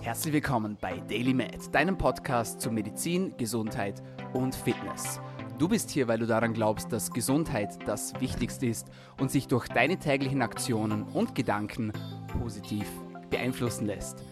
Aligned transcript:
Herzlich 0.00 0.32
willkommen 0.32 0.76
bei 0.80 0.98
Daily 1.08 1.34
Med, 1.34 1.74
deinem 1.74 1.98
Podcast 1.98 2.60
zu 2.60 2.70
Medizin, 2.70 3.34
Gesundheit 3.36 4.02
und 4.32 4.54
Fitness. 4.54 5.20
Du 5.58 5.68
bist 5.68 5.90
hier, 5.90 6.08
weil 6.08 6.18
du 6.18 6.26
daran 6.26 6.54
glaubst, 6.54 6.92
dass 6.92 7.10
Gesundheit 7.10 7.78
das 7.86 8.18
Wichtigste 8.20 8.66
ist 8.66 8.88
und 9.18 9.30
sich 9.30 9.48
durch 9.48 9.68
deine 9.68 9.98
täglichen 9.98 10.42
Aktionen 10.42 11.02
und 11.02 11.34
Gedanken 11.34 11.92
positiv 12.40 12.86
beeinflussen 13.30 13.86
lässt. 13.86 14.24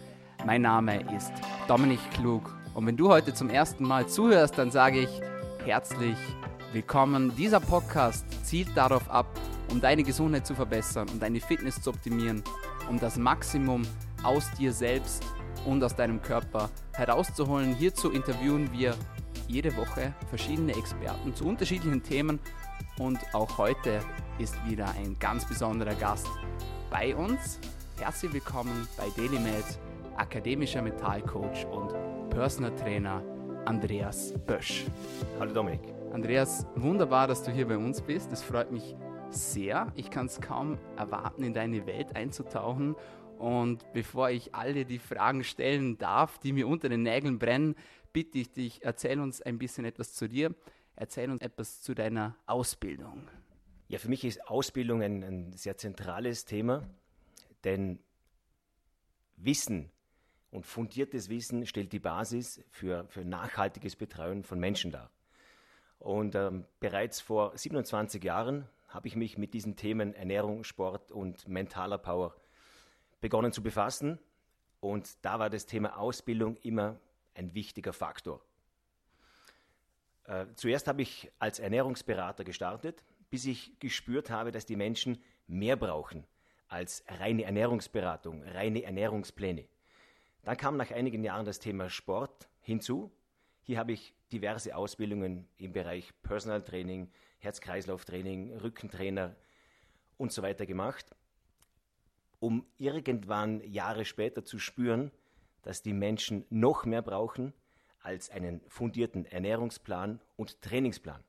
Mein 0.45 0.61
Name 0.61 1.03
ist 1.15 1.31
Dominik 1.67 1.99
Klug 2.11 2.55
und 2.73 2.85
wenn 2.87 2.97
du 2.97 3.09
heute 3.09 3.33
zum 3.33 3.49
ersten 3.49 3.83
Mal 3.83 4.07
zuhörst, 4.07 4.57
dann 4.57 4.71
sage 4.71 5.01
ich 5.01 5.21
herzlich 5.65 6.17
willkommen. 6.71 7.35
Dieser 7.35 7.59
Podcast 7.59 8.25
zielt 8.45 8.69
darauf 8.75 9.09
ab, 9.09 9.27
um 9.71 9.81
deine 9.81 10.03
Gesundheit 10.03 10.47
zu 10.47 10.55
verbessern, 10.55 11.07
um 11.11 11.19
deine 11.19 11.39
Fitness 11.39 11.81
zu 11.81 11.89
optimieren, 11.89 12.43
um 12.89 12.99
das 12.99 13.17
Maximum 13.17 13.81
aus 14.23 14.49
dir 14.57 14.73
selbst 14.73 15.23
und 15.67 15.83
aus 15.83 15.95
deinem 15.95 16.21
Körper 16.21 16.69
herauszuholen. 16.93 17.75
Hierzu 17.75 18.09
interviewen 18.11 18.71
wir 18.71 18.95
jede 19.47 19.75
Woche 19.75 20.13
verschiedene 20.29 20.73
Experten 20.75 21.35
zu 21.35 21.45
unterschiedlichen 21.45 22.01
Themen 22.01 22.39
und 22.99 23.19
auch 23.33 23.57
heute 23.57 23.99
ist 24.39 24.55
wieder 24.65 24.87
ein 24.97 25.17
ganz 25.19 25.45
besonderer 25.45 25.93
Gast 25.95 26.27
bei 26.89 27.15
uns. 27.15 27.59
Herzlich 27.99 28.33
willkommen 28.33 28.87
bei 28.97 29.09
DailyMed, 29.17 29.65
akademischer 30.15 30.81
Mentalcoach 30.81 31.65
und 31.65 31.93
Personal 32.29 32.73
Trainer 32.75 33.21
Andreas 33.65 34.33
Bösch. 34.45 34.85
Hallo 35.39 35.53
Dominik. 35.53 35.81
Andreas, 36.13 36.65
wunderbar, 36.75 37.27
dass 37.27 37.43
du 37.43 37.51
hier 37.51 37.67
bei 37.67 37.77
uns 37.77 38.01
bist. 38.01 38.31
Es 38.31 38.41
freut 38.41 38.71
mich 38.71 38.95
sehr. 39.29 39.87
Ich 39.95 40.09
kann 40.09 40.27
es 40.27 40.39
kaum 40.39 40.77
erwarten, 40.95 41.43
in 41.43 41.53
deine 41.53 41.85
Welt 41.85 42.15
einzutauchen 42.15 42.95
und 43.37 43.85
bevor 43.93 44.29
ich 44.29 44.55
alle 44.55 44.85
die 44.85 44.99
Fragen 44.99 45.43
stellen 45.43 45.97
darf, 45.97 46.39
die 46.39 46.53
mir 46.53 46.67
unter 46.67 46.89
den 46.89 47.03
Nägeln 47.03 47.39
brennen, 47.39 47.75
bitte 48.13 48.39
ich 48.39 48.51
dich, 48.51 48.83
erzähl 48.83 49.19
uns 49.19 49.41
ein 49.41 49.57
bisschen 49.57 49.85
etwas 49.85 50.13
zu 50.13 50.27
dir. 50.27 50.55
Erzähl 50.95 51.29
uns 51.29 51.43
etwas 51.43 51.81
zu 51.81 51.93
deiner 51.93 52.35
Ausbildung. 52.47 53.29
Ja, 53.87 53.99
für 53.99 54.09
mich 54.09 54.25
ist 54.25 54.47
Ausbildung 54.47 55.03
ein, 55.03 55.23
ein 55.23 55.53
sehr 55.53 55.77
zentrales 55.77 56.45
Thema, 56.45 56.89
denn 57.63 57.99
Wissen 59.35 59.91
und 60.49 60.65
fundiertes 60.65 61.29
Wissen 61.29 61.67
stellt 61.67 61.93
die 61.93 61.99
Basis 61.99 62.63
für, 62.71 63.05
für 63.09 63.23
nachhaltiges 63.23 63.95
Betreuen 63.95 64.43
von 64.43 64.59
Menschen 64.59 64.91
dar. 64.91 65.11
Und 65.99 66.33
ähm, 66.33 66.65
bereits 66.79 67.21
vor 67.21 67.55
27 67.55 68.23
Jahren 68.23 68.67
habe 68.87 69.07
ich 69.07 69.15
mich 69.15 69.37
mit 69.37 69.53
diesen 69.53 69.75
Themen 69.75 70.15
Ernährung, 70.15 70.63
Sport 70.63 71.11
und 71.11 71.47
mentaler 71.47 71.99
Power 71.99 72.35
begonnen 73.27 73.51
zu 73.51 73.61
befassen 73.61 74.19
und 74.79 75.25
da 75.25 75.37
war 75.37 75.49
das 75.49 75.65
Thema 75.65 75.97
Ausbildung 75.97 76.55
immer 76.63 76.97
ein 77.33 77.53
wichtiger 77.53 77.91
Faktor. 77.91 78.39
Äh, 80.23 80.45
zuerst 80.55 80.87
habe 80.87 81.01
ich 81.01 81.29
als 81.37 81.59
Ernährungsberater 81.59 82.45
gestartet, 82.45 83.03
bis 83.29 83.43
ich 83.43 83.77
gespürt 83.79 84.29
habe, 84.29 84.53
dass 84.53 84.65
die 84.65 84.77
Menschen 84.77 85.21
mehr 85.45 85.75
brauchen 85.75 86.25
als 86.69 87.03
reine 87.09 87.43
Ernährungsberatung, 87.43 88.43
reine 88.43 88.83
Ernährungspläne. 88.83 89.67
Dann 90.43 90.55
kam 90.55 90.77
nach 90.77 90.91
einigen 90.91 91.21
Jahren 91.21 91.45
das 91.45 91.59
Thema 91.59 91.89
Sport 91.89 92.47
hinzu. 92.61 93.11
Hier 93.59 93.77
habe 93.77 93.91
ich 93.91 94.13
diverse 94.31 94.73
Ausbildungen 94.73 95.49
im 95.57 95.73
Bereich 95.73 96.13
Personal 96.23 96.61
Training, 96.61 97.11
Herz-Kreislauf-Training, 97.39 98.55
Rückentrainer 98.59 99.35
und 100.15 100.31
so 100.31 100.43
weiter 100.43 100.65
gemacht 100.65 101.16
um 102.39 102.65
irgendwann 102.77 103.61
Jahre 103.61 104.05
später 104.05 104.43
zu 104.43 104.59
spüren, 104.59 105.11
dass 105.63 105.81
die 105.81 105.93
Menschen 105.93 106.45
noch 106.49 106.85
mehr 106.85 107.01
brauchen 107.01 107.53
als 107.99 108.29
einen 108.29 108.61
fundierten 108.67 109.25
Ernährungsplan 109.25 110.21
und 110.35 110.61
Trainingsplan. 110.61 111.23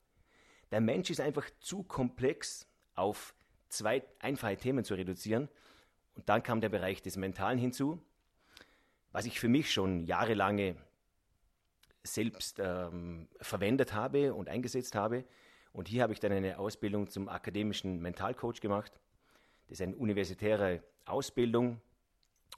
Der 0.70 0.80
Mensch 0.80 1.10
ist 1.10 1.20
einfach 1.20 1.48
zu 1.60 1.82
komplex 1.82 2.66
auf 2.94 3.34
zwei 3.68 4.02
einfache 4.18 4.56
Themen 4.56 4.84
zu 4.84 4.94
reduzieren. 4.94 5.48
Und 6.14 6.28
dann 6.28 6.42
kam 6.42 6.60
der 6.60 6.68
Bereich 6.68 7.02
des 7.02 7.16
Mentalen 7.16 7.58
hinzu, 7.58 8.02
was 9.12 9.24
ich 9.26 9.40
für 9.40 9.48
mich 9.48 9.72
schon 9.72 10.04
jahrelange 10.04 10.76
selbst 12.02 12.58
ähm, 12.60 13.28
verwendet 13.40 13.92
habe 13.92 14.34
und 14.34 14.48
eingesetzt 14.48 14.94
habe. 14.94 15.24
Und 15.72 15.88
hier 15.88 16.02
habe 16.02 16.12
ich 16.12 16.20
dann 16.20 16.32
eine 16.32 16.58
Ausbildung 16.58 17.08
zum 17.08 17.28
akademischen 17.28 18.00
Mentalcoach 18.00 18.60
gemacht. 18.60 18.92
Das 19.68 19.80
ist 19.80 19.82
eine 19.86 19.96
universitäre 19.96 20.82
Ausbildung 21.04 21.80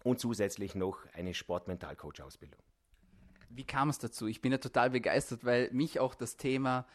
und 0.05 0.21
zusätzlich 0.21 0.75
noch 0.75 1.05
eine 1.13 1.35
Sportmentalcoach-Ausbildung. 1.35 2.61
Wie 3.49 3.65
kam 3.65 3.89
es 3.89 3.99
dazu? 3.99 4.29
Ich 4.29 4.41
bin 4.41 4.53
ja 4.53 4.59
total 4.59 4.91
begeistert, 4.91 5.45
weil 5.45 5.71
mich 5.73 5.99
auch 5.99 6.15
das 6.15 6.37
Thema 6.37 6.87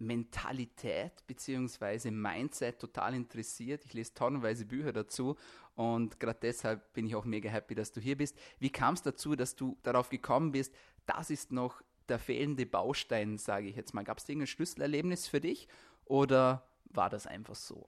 Mentalität 0.00 1.24
bzw. 1.26 2.10
Mindset 2.10 2.80
total 2.80 3.14
interessiert. 3.14 3.84
Ich 3.84 3.92
lese 3.92 4.14
tonnenweise 4.14 4.64
Bücher 4.66 4.92
dazu 4.92 5.36
und 5.76 6.18
gerade 6.18 6.38
deshalb 6.42 6.92
bin 6.94 7.06
ich 7.06 7.14
auch 7.14 7.24
mega 7.24 7.48
happy, 7.48 7.74
dass 7.74 7.92
du 7.92 8.00
hier 8.00 8.16
bist. 8.16 8.36
Wie 8.58 8.70
kam 8.70 8.94
es 8.94 9.02
dazu, 9.02 9.36
dass 9.36 9.54
du 9.54 9.78
darauf 9.82 10.08
gekommen 10.08 10.52
bist, 10.52 10.74
das 11.06 11.30
ist 11.30 11.52
noch 11.52 11.82
der 12.08 12.18
fehlende 12.18 12.66
Baustein, 12.66 13.38
sage 13.38 13.68
ich 13.68 13.76
jetzt 13.76 13.94
mal. 13.94 14.02
Gab 14.02 14.18
es 14.18 14.28
irgendein 14.28 14.48
Schlüsselerlebnis 14.48 15.28
für 15.28 15.40
dich 15.40 15.68
oder 16.06 16.66
war 16.86 17.08
das 17.08 17.26
einfach 17.26 17.54
so? 17.54 17.86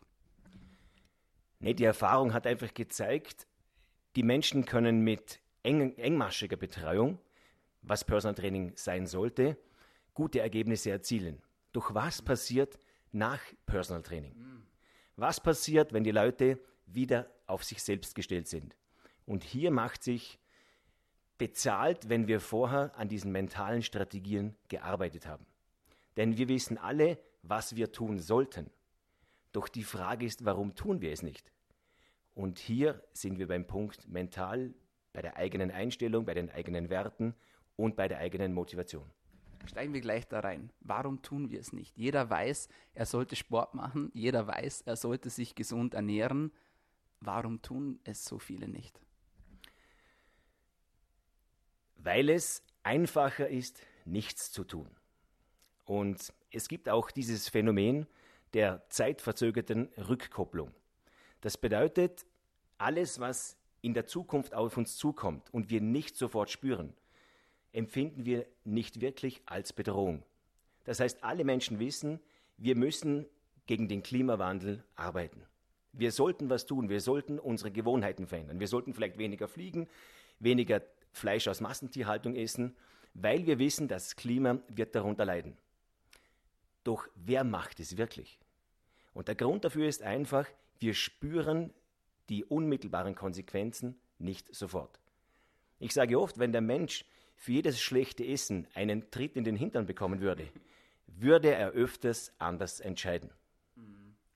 Nee, 1.63 1.75
die 1.75 1.85
Erfahrung 1.85 2.35
hat 2.35 2.47
einfach 2.47 2.75
gezeigt, 2.75 3.47
die 4.17 4.25
Menschen 4.25 4.65
können 4.65 5.01
mit 5.03 5.41
eng, 5.63 5.97
engmaschiger 5.97 6.57
Betreuung, 6.57 7.21
was 7.83 8.05
Personal 8.05 8.35
Training 8.35 8.73
sein 8.75 9.07
sollte, 9.07 9.57
gute 10.13 10.41
Ergebnisse 10.41 10.91
erzielen. 10.91 11.41
Doch 11.73 11.95
was 11.95 12.21
passiert 12.21 12.79
nach 13.13 13.41
Personal 13.65 14.03
Training? 14.03 14.35
Was 15.15 15.41
passiert, 15.41 15.93
wenn 15.93 16.03
die 16.03 16.11
Leute 16.11 16.59
wieder 16.87 17.31
auf 17.47 17.63
sich 17.63 17.81
selbst 17.81 18.17
gestellt 18.17 18.49
sind? 18.49 18.77
Und 19.25 19.45
hier 19.45 19.71
macht 19.71 20.03
sich 20.03 20.41
bezahlt, 21.39 22.09
wenn 22.09 22.27
wir 22.27 22.41
vorher 22.41 22.93
an 22.97 23.09
diesen 23.09 23.31
mentalen 23.31 23.83
Strategien 23.83 24.57
gearbeitet 24.69 25.27
haben. 25.27 25.47
Denn 26.17 26.37
wir 26.37 26.49
wissen 26.49 26.77
alle, 26.77 27.19
was 27.43 27.77
wir 27.77 27.93
tun 27.93 28.19
sollten. 28.19 28.69
Doch 29.53 29.69
die 29.69 29.85
Frage 29.85 30.27
ist, 30.27 30.45
warum 30.45 30.75
tun 30.75 31.01
wir 31.01 31.13
es 31.13 31.23
nicht? 31.23 31.53
Und 32.35 32.59
hier 32.59 33.03
sind 33.13 33.39
wir 33.39 33.47
beim 33.47 33.67
Punkt 33.67 34.09
mental, 34.09 34.75
bei 35.13 35.21
der 35.21 35.37
eigenen 35.37 35.71
Einstellung, 35.71 36.25
bei 36.25 36.35
den 36.35 36.51
eigenen 36.51 36.89
Werten 36.89 37.35
und 37.77 37.97
bei 37.97 38.09
der 38.09 38.19
eigenen 38.19 38.55
Motivation. 38.55 39.11
Steigen 39.67 39.93
wir 39.93 40.01
gleich 40.01 40.27
da 40.27 40.41
rein. 40.41 40.71
Warum 40.81 41.23
tun 41.23 41.51
wir 41.51 41.61
es 41.61 41.73
nicht? 41.73 41.97
Jeder 41.97 42.29
weiß, 42.29 42.69
er 42.95 43.07
sollte 43.07 43.37
Sport 43.37 43.75
machen, 43.75 44.11
jeder 44.15 44.47
weiß, 44.47 44.83
er 44.83 44.97
sollte 44.97 45.31
sich 45.31 45.55
gesund 45.55 45.95
ernähren. 45.95 46.51
Warum 47.21 47.63
tun 47.63 48.01
es 48.05 48.25
so 48.25 48.39
viele 48.39 48.67
nicht? 48.67 49.01
Weil 51.97 52.31
es 52.31 52.65
einfacher 52.83 53.49
ist, 53.49 53.81
nichts 54.05 54.51
zu 54.51 54.65
tun. 54.65 54.89
Und 55.85 56.33
es 56.51 56.67
gibt 56.67 56.89
auch 56.89 57.11
dieses 57.13 57.49
Phänomen 57.49 58.07
der 58.55 58.83
zeitverzögerten 58.89 59.89
Rückkopplung. 59.97 60.73
Das 61.41 61.57
bedeutet, 61.57 62.27
alles, 62.79 63.21
was 63.21 63.57
in 63.81 63.95
der 63.95 64.07
Zukunft 64.07 64.55
auf 64.55 64.77
uns 64.77 64.97
zukommt 64.97 65.53
und 65.53 65.71
wir 65.71 65.81
nicht 65.81 66.17
sofort 66.17 66.51
spüren, 66.51 66.95
empfinden 67.73 68.25
wir 68.25 68.47
nicht 68.65 69.01
wirklich 69.01 69.43
als 69.47 69.73
Bedrohung. 69.73 70.23
Das 70.85 71.01
heißt, 71.01 71.25
alle 71.25 71.45
Menschen 71.45 71.79
wissen, 71.79 72.21
wir 72.59 72.77
müssen 72.77 73.27
gegen 73.67 73.89
den 73.89 74.03
Klimawandel 74.03 74.85
arbeiten. 74.95 75.43
Wir 75.93 76.13
sollten 76.13 76.49
was 76.51 76.67
tun, 76.67 76.89
wir 76.89 77.01
sollten 77.01 77.39
unsere 77.39 77.71
Gewohnheiten 77.71 78.27
verändern. 78.27 78.61
Wir 78.61 78.69
sollten 78.69 78.95
vielleicht 78.95 79.19
weniger 79.19 79.49
fliegen, 79.49 79.89
weniger 80.39 80.83
Fleisch 81.13 81.49
aus 81.49 81.61
Massentierhaltung 81.61 82.35
essen, 82.35 82.75
weil 83.15 83.47
wir 83.47 83.59
wissen, 83.59 83.89
das 83.89 84.17
Klima 84.17 84.59
wird 84.69 84.95
darunter 84.95 85.25
leiden. 85.25 85.57
Doch 86.85 87.07
wer 87.15 87.45
macht 87.45 87.79
es 87.81 87.97
wirklich? 87.97 88.39
Und 89.15 89.29
der 89.29 89.35
Grund 89.35 89.65
dafür 89.65 89.89
ist 89.89 90.03
einfach, 90.03 90.47
wir 90.79 90.95
spüren 90.95 91.73
die 92.29 92.45
unmittelbaren 92.45 93.15
Konsequenzen 93.15 93.99
nicht 94.19 94.55
sofort. 94.55 95.01
Ich 95.79 95.93
sage 95.93 96.19
oft, 96.19 96.39
wenn 96.39 96.53
der 96.53 96.61
Mensch 96.61 97.05
für 97.37 97.53
jedes 97.53 97.81
schlechte 97.81 98.27
Essen 98.27 98.69
einen 98.75 99.11
Tritt 99.11 99.37
in 99.37 99.45
den 99.45 99.57
Hintern 99.57 99.87
bekommen 99.87 100.21
würde, 100.21 100.49
würde 101.07 101.53
er 101.53 101.71
öfters 101.71 102.33
anders 102.39 102.81
entscheiden. 102.81 103.31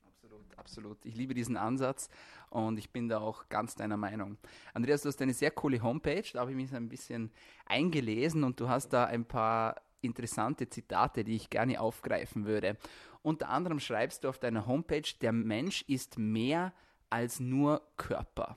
Absolut, 0.04 0.58
absolut. 0.58 1.06
Ich 1.06 1.14
liebe 1.14 1.32
diesen 1.32 1.56
Ansatz 1.56 2.10
und 2.50 2.78
ich 2.78 2.90
bin 2.90 3.08
da 3.08 3.18
auch 3.18 3.48
ganz 3.48 3.76
deiner 3.76 3.96
Meinung. 3.96 4.38
Andreas, 4.74 5.02
du 5.02 5.08
hast 5.08 5.22
eine 5.22 5.34
sehr 5.34 5.52
coole 5.52 5.82
Homepage, 5.82 6.24
da 6.32 6.40
habe 6.40 6.50
ich 6.50 6.56
mich 6.56 6.74
ein 6.74 6.88
bisschen 6.88 7.30
eingelesen 7.64 8.44
und 8.44 8.58
du 8.58 8.68
hast 8.68 8.92
da 8.92 9.04
ein 9.04 9.24
paar 9.24 9.80
interessante 10.00 10.68
Zitate, 10.68 11.24
die 11.24 11.36
ich 11.36 11.50
gerne 11.50 11.80
aufgreifen 11.80 12.46
würde. 12.46 12.76
Unter 13.22 13.48
anderem 13.48 13.80
schreibst 13.80 14.24
du 14.24 14.28
auf 14.28 14.38
deiner 14.38 14.66
Homepage, 14.66 15.08
der 15.20 15.32
Mensch 15.32 15.82
ist 15.88 16.18
mehr 16.18 16.72
als 17.10 17.40
nur 17.40 17.82
Körper. 17.96 18.56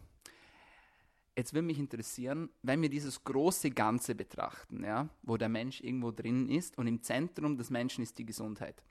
Jetzt 1.36 1.54
würde 1.54 1.68
mich 1.68 1.80
interessieren, 1.80 2.50
wenn 2.64 2.82
wir 2.82 2.90
dieses 2.90 3.24
große 3.24 3.72
Ganze 3.72 4.14
betrachten, 4.14 4.84
ja, 4.84 5.08
wo 5.22 5.38
der 5.38 5.48
Mensch 5.48 5.80
irgendwo 5.80 6.12
drin 6.12 6.50
ist 6.50 6.78
und 6.78 6.88
im 6.88 7.02
Zentrum 7.02 7.58
des 7.58 7.70
Menschen 7.70 8.04
ist 8.04 8.18
die 8.18 8.26
Gesundheit. 8.26 8.84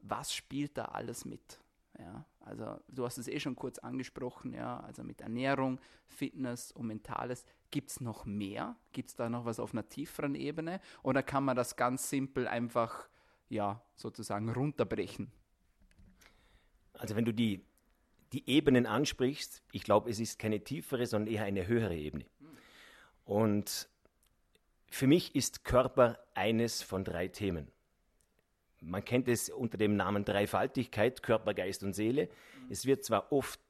Was 0.00 0.34
spielt 0.34 0.76
da 0.76 0.86
alles 0.86 1.24
mit? 1.24 1.58
Ja, 1.98 2.26
also 2.40 2.80
du 2.88 3.04
hast 3.04 3.18
es 3.18 3.28
eh 3.28 3.38
schon 3.38 3.56
kurz 3.56 3.78
angesprochen, 3.78 4.52
ja, 4.52 4.80
also 4.80 5.02
mit 5.02 5.20
Ernährung, 5.20 5.80
Fitness 6.06 6.72
und 6.72 6.86
Mentales. 6.86 7.44
Gibt 7.70 7.90
es 7.90 8.00
noch 8.00 8.24
mehr? 8.24 8.76
Gibt 8.92 9.10
es 9.10 9.14
da 9.14 9.28
noch 9.28 9.44
was 9.44 9.60
auf 9.60 9.72
einer 9.72 9.88
tieferen 9.88 10.34
Ebene? 10.34 10.80
Oder 11.02 11.22
kann 11.22 11.44
man 11.44 11.56
das 11.56 11.76
ganz 11.76 12.10
simpel 12.10 12.48
einfach, 12.48 13.08
ja, 13.48 13.82
sozusagen 13.96 14.48
runterbrechen? 14.48 15.30
Also 16.94 17.16
wenn 17.16 17.24
du 17.24 17.32
die 17.32 17.64
die 18.32 18.48
Ebenen 18.48 18.86
ansprichst, 18.86 19.62
ich 19.72 19.82
glaube, 19.82 20.10
es 20.10 20.20
ist 20.20 20.38
keine 20.38 20.62
tiefere, 20.62 21.06
sondern 21.06 21.32
eher 21.32 21.44
eine 21.44 21.66
höhere 21.66 21.96
Ebene. 21.96 22.26
Und 23.24 23.88
für 24.88 25.06
mich 25.06 25.34
ist 25.34 25.64
Körper 25.64 26.18
eines 26.34 26.82
von 26.82 27.04
drei 27.04 27.28
Themen. 27.28 27.70
Man 28.80 29.04
kennt 29.04 29.28
es 29.28 29.50
unter 29.50 29.76
dem 29.76 29.96
Namen 29.96 30.24
Dreifaltigkeit, 30.24 31.22
Körper, 31.22 31.54
Geist 31.54 31.82
und 31.82 31.94
Seele. 31.94 32.28
Es 32.68 32.86
wird 32.86 33.04
zwar 33.04 33.30
oft 33.32 33.60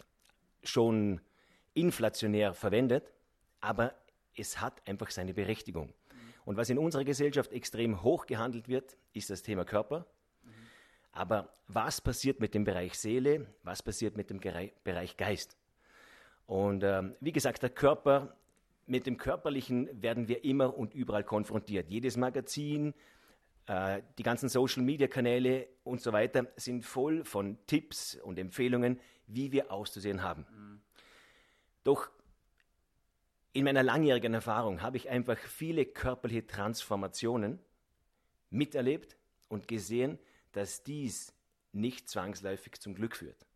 schon 0.63 1.21
inflationär 1.75 2.55
verwendet, 2.55 3.13
aber 3.61 3.95
es 4.37 4.61
hat 4.61 4.87
einfach 4.87 5.11
seine 5.11 5.35
Berechtigung. 5.35 5.93
Und 6.45 6.57
was 6.57 6.71
in 6.71 6.79
unserer 6.79 7.05
Gesellschaft 7.05 7.53
extrem 7.53 8.03
hoch 8.03 8.27
gehandelt 8.27 8.69
wird, 8.69 8.97
ist 9.13 9.31
das 9.31 9.43
Thema 9.43 9.65
Körper, 9.65 10.07
aber 11.13 11.53
was 11.67 12.01
passiert 12.01 12.41
mit 12.41 12.55
dem 12.55 12.65
Bereich 12.65 12.95
Seele? 12.95 13.47
Was 13.63 13.83
passiert 13.83 14.17
mit 14.17 14.31
dem 14.31 14.41
Bereich 14.41 15.17
Geist? 15.17 15.57
Und 16.47 16.83
ähm, 16.85 17.15
wie 17.21 17.33
gesagt, 17.33 17.63
der 17.63 17.71
Körper, 17.71 18.37
mit 18.87 19.07
dem 19.07 19.17
Körperlichen 19.17 19.89
werden 20.03 20.29
wir 20.29 20.45
immer 20.45 20.77
und 20.77 20.95
überall 20.95 21.25
konfrontiert. 21.25 21.89
Jedes 21.89 22.17
Magazin, 22.17 22.95
die 24.19 24.23
ganzen 24.25 24.49
Social-Media-Kanäle 24.49 25.69
und 25.85 26.01
so 26.01 26.13
weiter 26.13 26.53
sind 26.57 26.85
voll 26.85 27.25
von 27.25 27.57
Tipps 27.67 28.17
und 28.17 28.39
Empfehlungen, 28.39 28.99
wie 29.27 29.53
wir 29.53 29.71
auszusehen 29.71 30.23
haben. 30.23 30.83
Doch 31.85 32.11
in 33.53 33.65
meiner 33.65 33.83
langjährigen 33.83 34.35
Erfahrung 34.35 34.83
habe 34.83 34.97
ich 34.97 35.09
einfach 35.09 35.39
viele 35.39 35.85
körperliche 35.85 36.47
Transformationen 36.47 37.61
miterlebt 38.51 39.17
und 39.49 39.69
gesehen, 39.69 40.19
dass 40.53 40.83
dies 40.83 41.33
nicht 41.73 42.09
zwangsläufig 42.09 42.81
zum 42.81 42.95
Glück 42.95 43.17
führt. 43.17 43.47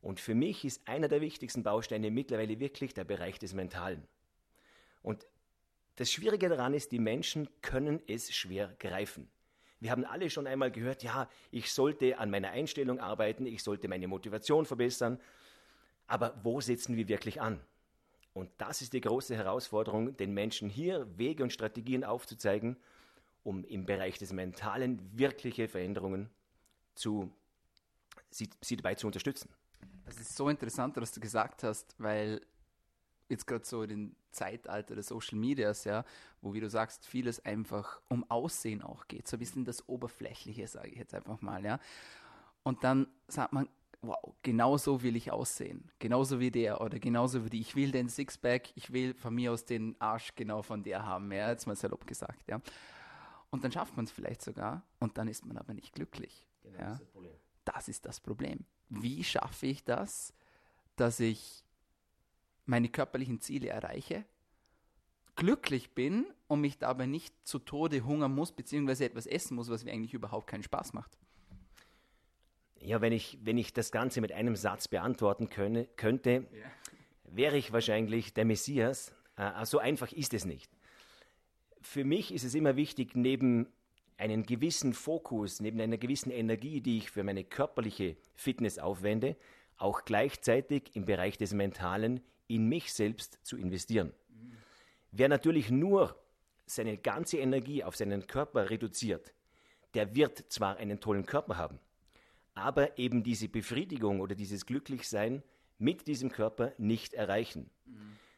Und 0.00 0.20
für 0.20 0.34
mich 0.34 0.64
ist 0.64 0.86
einer 0.88 1.08
der 1.08 1.20
wichtigsten 1.20 1.62
Bausteine 1.62 2.10
mittlerweile 2.10 2.58
wirklich 2.58 2.94
der 2.94 3.04
Bereich 3.04 3.38
des 3.38 3.54
Mentalen. 3.54 4.06
Und 5.02 5.26
das 5.96 6.12
Schwierige 6.12 6.48
daran 6.48 6.74
ist, 6.74 6.92
die 6.92 6.98
Menschen 6.98 7.48
können 7.62 8.00
es 8.06 8.34
schwer 8.34 8.74
greifen. 8.78 9.28
Wir 9.80 9.90
haben 9.90 10.04
alle 10.04 10.30
schon 10.30 10.46
einmal 10.46 10.70
gehört, 10.70 11.02
ja, 11.02 11.28
ich 11.50 11.72
sollte 11.72 12.18
an 12.18 12.30
meiner 12.30 12.50
Einstellung 12.50 12.98
arbeiten, 12.98 13.46
ich 13.46 13.62
sollte 13.62 13.88
meine 13.88 14.08
Motivation 14.08 14.64
verbessern, 14.64 15.20
aber 16.06 16.38
wo 16.42 16.60
setzen 16.60 16.96
wir 16.96 17.08
wirklich 17.08 17.40
an? 17.40 17.60
Und 18.32 18.50
das 18.58 18.82
ist 18.82 18.92
die 18.92 19.00
große 19.00 19.34
Herausforderung, 19.34 20.16
den 20.16 20.32
Menschen 20.32 20.68
hier 20.68 21.06
Wege 21.18 21.42
und 21.42 21.52
Strategien 21.52 22.04
aufzuzeigen, 22.04 22.76
um 23.44 23.64
im 23.64 23.86
Bereich 23.86 24.18
des 24.18 24.32
Mentalen 24.32 25.00
wirkliche 25.18 25.68
Veränderungen 25.68 26.28
zu, 26.94 27.32
sie, 28.30 28.50
sie 28.60 28.76
dabei 28.76 28.94
zu 28.94 29.06
unterstützen. 29.06 29.48
Das 30.04 30.18
ist 30.20 30.36
so 30.36 30.48
interessant, 30.48 30.96
was 30.96 31.12
du 31.12 31.20
gesagt 31.20 31.62
hast, 31.62 31.94
weil 31.98 32.40
jetzt 33.28 33.46
gerade 33.46 33.64
so 33.64 33.82
in 33.82 33.88
dem 33.88 34.16
Zeitalter 34.30 34.94
der 34.94 35.04
Social 35.04 35.38
Medias, 35.38 35.84
ja, 35.84 36.04
wo, 36.40 36.54
wie 36.54 36.60
du 36.60 36.68
sagst, 36.68 37.06
vieles 37.06 37.44
einfach 37.44 38.00
um 38.08 38.28
Aussehen 38.30 38.82
auch 38.82 39.08
geht, 39.08 39.26
so 39.26 39.36
ein 39.36 39.40
bisschen 39.40 39.64
das 39.64 39.88
Oberflächliche, 39.88 40.66
sage 40.68 40.88
ich 40.88 40.98
jetzt 40.98 41.14
einfach 41.14 41.40
mal, 41.40 41.64
ja. 41.64 41.80
Und 42.62 42.84
dann 42.84 43.06
sagt 43.28 43.52
man, 43.52 43.68
wow, 44.02 44.34
genau 44.42 44.76
so 44.76 45.02
will 45.02 45.16
ich 45.16 45.30
aussehen, 45.32 45.90
genauso 45.98 46.40
wie 46.40 46.50
der 46.50 46.80
oder 46.80 46.98
genauso 46.98 47.44
wie 47.44 47.50
die. 47.50 47.60
Ich 47.60 47.74
will 47.74 47.90
den 47.90 48.08
Sixpack, 48.08 48.70
ich 48.76 48.92
will 48.92 49.14
von 49.14 49.34
mir 49.34 49.52
aus 49.52 49.64
den 49.64 50.00
Arsch 50.00 50.34
genau 50.34 50.62
von 50.62 50.82
der 50.82 51.04
haben, 51.04 51.30
ja, 51.32 51.50
jetzt 51.50 51.66
mal 51.66 51.76
salopp 51.76 52.06
gesagt, 52.06 52.48
ja. 52.48 52.60
Und 53.50 53.64
dann 53.64 53.72
schafft 53.72 53.96
man 53.96 54.04
es 54.04 54.10
vielleicht 54.10 54.42
sogar 54.42 54.82
und 54.98 55.18
dann 55.18 55.28
ist 55.28 55.46
man 55.46 55.56
aber 55.56 55.72
nicht 55.72 55.94
glücklich. 55.94 56.46
Genau, 56.62 56.78
ja? 56.78 56.90
das, 56.90 57.00
ist 57.00 57.40
das 57.64 57.88
ist 57.88 58.06
das 58.06 58.20
Problem. 58.20 58.64
Wie 58.88 59.24
schaffe 59.24 59.66
ich 59.66 59.84
das, 59.84 60.34
dass 60.96 61.20
ich 61.20 61.65
meine 62.66 62.88
körperlichen 62.88 63.40
Ziele 63.40 63.68
erreiche, 63.68 64.24
glücklich 65.34 65.94
bin 65.94 66.26
und 66.46 66.60
mich 66.60 66.78
dabei 66.78 67.06
nicht 67.06 67.34
zu 67.46 67.58
Tode 67.58 68.04
hungern 68.04 68.34
muss, 68.34 68.52
beziehungsweise 68.52 69.04
etwas 69.04 69.26
essen 69.26 69.54
muss, 69.54 69.68
was 69.68 69.84
mir 69.84 69.92
eigentlich 69.92 70.14
überhaupt 70.14 70.46
keinen 70.46 70.62
Spaß 70.62 70.92
macht? 70.92 71.16
Ja, 72.80 73.00
wenn 73.00 73.12
ich, 73.12 73.38
wenn 73.42 73.58
ich 73.58 73.72
das 73.72 73.90
Ganze 73.90 74.20
mit 74.20 74.32
einem 74.32 74.56
Satz 74.56 74.88
beantworten 74.88 75.48
könne, 75.48 75.86
könnte, 75.96 76.46
ja. 76.52 76.70
wäre 77.24 77.56
ich 77.56 77.72
wahrscheinlich 77.72 78.34
der 78.34 78.44
Messias. 78.44 79.12
Äh, 79.36 79.64
so 79.64 79.78
einfach 79.78 80.12
ist 80.12 80.34
es 80.34 80.44
nicht 80.44 80.70
für 81.86 82.04
mich 82.04 82.34
ist 82.34 82.44
es 82.44 82.54
immer 82.54 82.76
wichtig, 82.76 83.14
neben 83.14 83.68
einen 84.18 84.44
gewissen 84.44 84.92
Fokus, 84.92 85.60
neben 85.60 85.80
einer 85.80 85.98
gewissen 85.98 86.30
Energie, 86.30 86.80
die 86.80 86.98
ich 86.98 87.10
für 87.10 87.22
meine 87.22 87.44
körperliche 87.44 88.16
Fitness 88.34 88.78
aufwende, 88.78 89.36
auch 89.76 90.04
gleichzeitig 90.04 90.94
im 90.94 91.04
Bereich 91.04 91.38
des 91.38 91.52
Mentalen 91.52 92.20
in 92.48 92.68
mich 92.68 92.92
selbst 92.92 93.38
zu 93.42 93.56
investieren. 93.56 94.12
Wer 95.12 95.28
natürlich 95.28 95.70
nur 95.70 96.20
seine 96.66 96.98
ganze 96.98 97.38
Energie 97.38 97.84
auf 97.84 97.96
seinen 97.96 98.26
Körper 98.26 98.70
reduziert, 98.70 99.32
der 99.94 100.14
wird 100.14 100.44
zwar 100.52 100.76
einen 100.76 101.00
tollen 101.00 101.24
Körper 101.24 101.56
haben, 101.56 101.78
aber 102.54 102.98
eben 102.98 103.22
diese 103.22 103.48
Befriedigung 103.48 104.20
oder 104.20 104.34
dieses 104.34 104.66
Glücklichsein 104.66 105.42
mit 105.78 106.06
diesem 106.06 106.30
Körper 106.30 106.72
nicht 106.78 107.14
erreichen. 107.14 107.70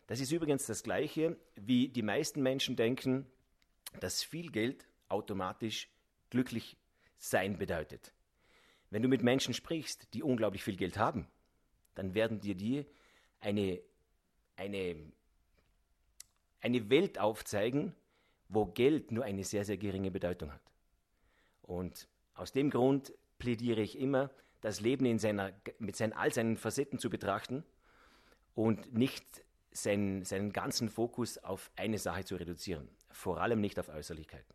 Das 0.06 0.20
ist 0.20 0.32
übrigens 0.32 0.66
das 0.66 0.82
Gleiche, 0.82 1.36
wie 1.54 1.88
die 1.88 2.02
meisten 2.02 2.42
Menschen 2.42 2.76
denken, 2.76 3.26
dass 4.00 4.22
viel 4.22 4.50
Geld 4.50 4.86
automatisch 5.08 5.88
glücklich 6.30 6.76
sein 7.18 7.58
bedeutet. 7.58 8.12
Wenn 8.90 9.02
du 9.02 9.08
mit 9.08 9.22
Menschen 9.22 9.52
sprichst, 9.54 10.14
die 10.14 10.22
unglaublich 10.22 10.64
viel 10.64 10.76
Geld 10.76 10.98
haben, 10.98 11.26
dann 11.94 12.14
werden 12.14 12.40
dir 12.40 12.54
die 12.54 12.86
eine, 13.40 13.80
eine, 14.58 14.96
eine 16.60 16.90
Welt 16.90 17.18
aufzeigen, 17.18 17.94
wo 18.48 18.66
Geld 18.66 19.12
nur 19.12 19.24
eine 19.24 19.44
sehr, 19.44 19.64
sehr 19.64 19.76
geringe 19.76 20.10
Bedeutung 20.10 20.52
hat. 20.52 20.62
Und 21.62 22.08
aus 22.34 22.52
dem 22.52 22.70
Grund 22.70 23.12
plädiere 23.38 23.80
ich 23.80 23.98
immer, 23.98 24.30
das 24.60 24.80
Leben 24.80 25.06
in 25.06 25.18
seiner, 25.18 25.52
mit 25.78 25.96
seinen, 25.96 26.12
all 26.12 26.32
seinen 26.32 26.56
Facetten 26.56 26.98
zu 26.98 27.10
betrachten 27.10 27.64
und 28.54 28.92
nicht 28.92 29.24
seinen, 29.70 30.24
seinen 30.24 30.52
ganzen 30.52 30.88
Fokus 30.88 31.38
auf 31.38 31.70
eine 31.76 31.98
Sache 31.98 32.24
zu 32.24 32.36
reduzieren. 32.36 32.88
Vor 33.10 33.40
allem 33.40 33.60
nicht 33.60 33.78
auf 33.78 33.88
Äußerlichkeiten. 33.88 34.54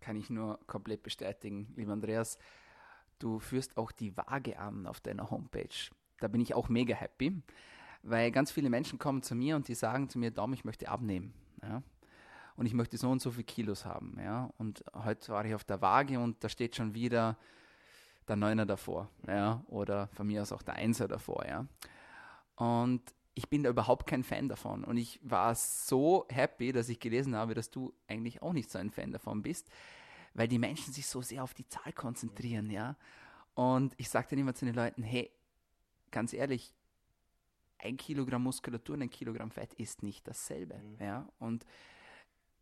Kann 0.00 0.16
ich 0.16 0.28
nur 0.28 0.58
komplett 0.66 1.02
bestätigen, 1.02 1.72
lieber 1.76 1.92
Andreas. 1.92 2.38
Du 3.18 3.38
führst 3.38 3.76
auch 3.76 3.92
die 3.92 4.16
Waage 4.16 4.58
an 4.58 4.86
auf 4.86 5.00
deiner 5.00 5.30
Homepage. 5.30 5.90
Da 6.18 6.28
bin 6.28 6.40
ich 6.40 6.54
auch 6.54 6.68
mega 6.68 6.94
happy, 6.94 7.42
weil 8.02 8.30
ganz 8.30 8.50
viele 8.50 8.70
Menschen 8.70 8.98
kommen 8.98 9.22
zu 9.22 9.34
mir 9.34 9.56
und 9.56 9.68
die 9.68 9.74
sagen 9.74 10.08
zu 10.08 10.18
mir, 10.18 10.30
Dom, 10.30 10.52
ich 10.52 10.64
möchte 10.64 10.88
abnehmen. 10.88 11.34
Ja? 11.62 11.82
Und 12.56 12.66
ich 12.66 12.74
möchte 12.74 12.96
so 12.96 13.10
und 13.10 13.20
so 13.20 13.30
viele 13.30 13.44
Kilos 13.44 13.84
haben. 13.84 14.16
Ja? 14.18 14.50
Und 14.58 14.84
heute 14.94 15.32
war 15.32 15.44
ich 15.44 15.54
auf 15.54 15.64
der 15.64 15.80
Waage 15.80 16.18
und 16.18 16.42
da 16.42 16.48
steht 16.48 16.76
schon 16.76 16.94
wieder 16.94 17.36
der 18.28 18.36
Neuner 18.36 18.66
davor. 18.66 19.08
Ja? 19.26 19.62
Oder 19.68 20.08
von 20.08 20.26
mir 20.26 20.42
aus 20.42 20.52
auch 20.52 20.62
der 20.62 20.74
Einser 20.74 21.08
davor. 21.08 21.44
Ja? 21.46 21.66
Und 22.56 23.02
ich 23.34 23.48
bin 23.48 23.62
da 23.62 23.70
überhaupt 23.70 24.06
kein 24.06 24.24
Fan 24.24 24.48
davon. 24.48 24.84
Und 24.84 24.96
ich 24.96 25.20
war 25.22 25.54
so 25.54 26.26
happy, 26.28 26.72
dass 26.72 26.88
ich 26.88 27.00
gelesen 27.00 27.34
habe, 27.36 27.54
dass 27.54 27.70
du 27.70 27.94
eigentlich 28.08 28.42
auch 28.42 28.52
nicht 28.52 28.70
so 28.70 28.78
ein 28.78 28.90
Fan 28.90 29.12
davon 29.12 29.42
bist, 29.42 29.70
weil 30.34 30.48
die 30.48 30.58
Menschen 30.58 30.92
sich 30.92 31.06
so 31.06 31.22
sehr 31.22 31.42
auf 31.42 31.54
die 31.54 31.66
Zahl 31.66 31.92
konzentrieren, 31.92 32.70
ja. 32.70 32.96
Und 33.54 33.94
ich 33.96 34.10
dann 34.10 34.24
immer 34.30 34.54
zu 34.54 34.64
den 34.64 34.74
Leuten, 34.74 35.02
hey, 35.02 35.30
ganz 36.10 36.32
ehrlich, 36.32 36.74
ein 37.82 37.96
Kilogramm 37.96 38.42
Muskulatur 38.42 38.96
und 38.96 39.02
ein 39.02 39.10
Kilogramm 39.10 39.50
Fett 39.50 39.74
ist 39.74 40.02
nicht 40.02 40.26
dasselbe, 40.26 40.78
mhm. 40.78 40.96
ja. 41.04 41.28
Und 41.38 41.64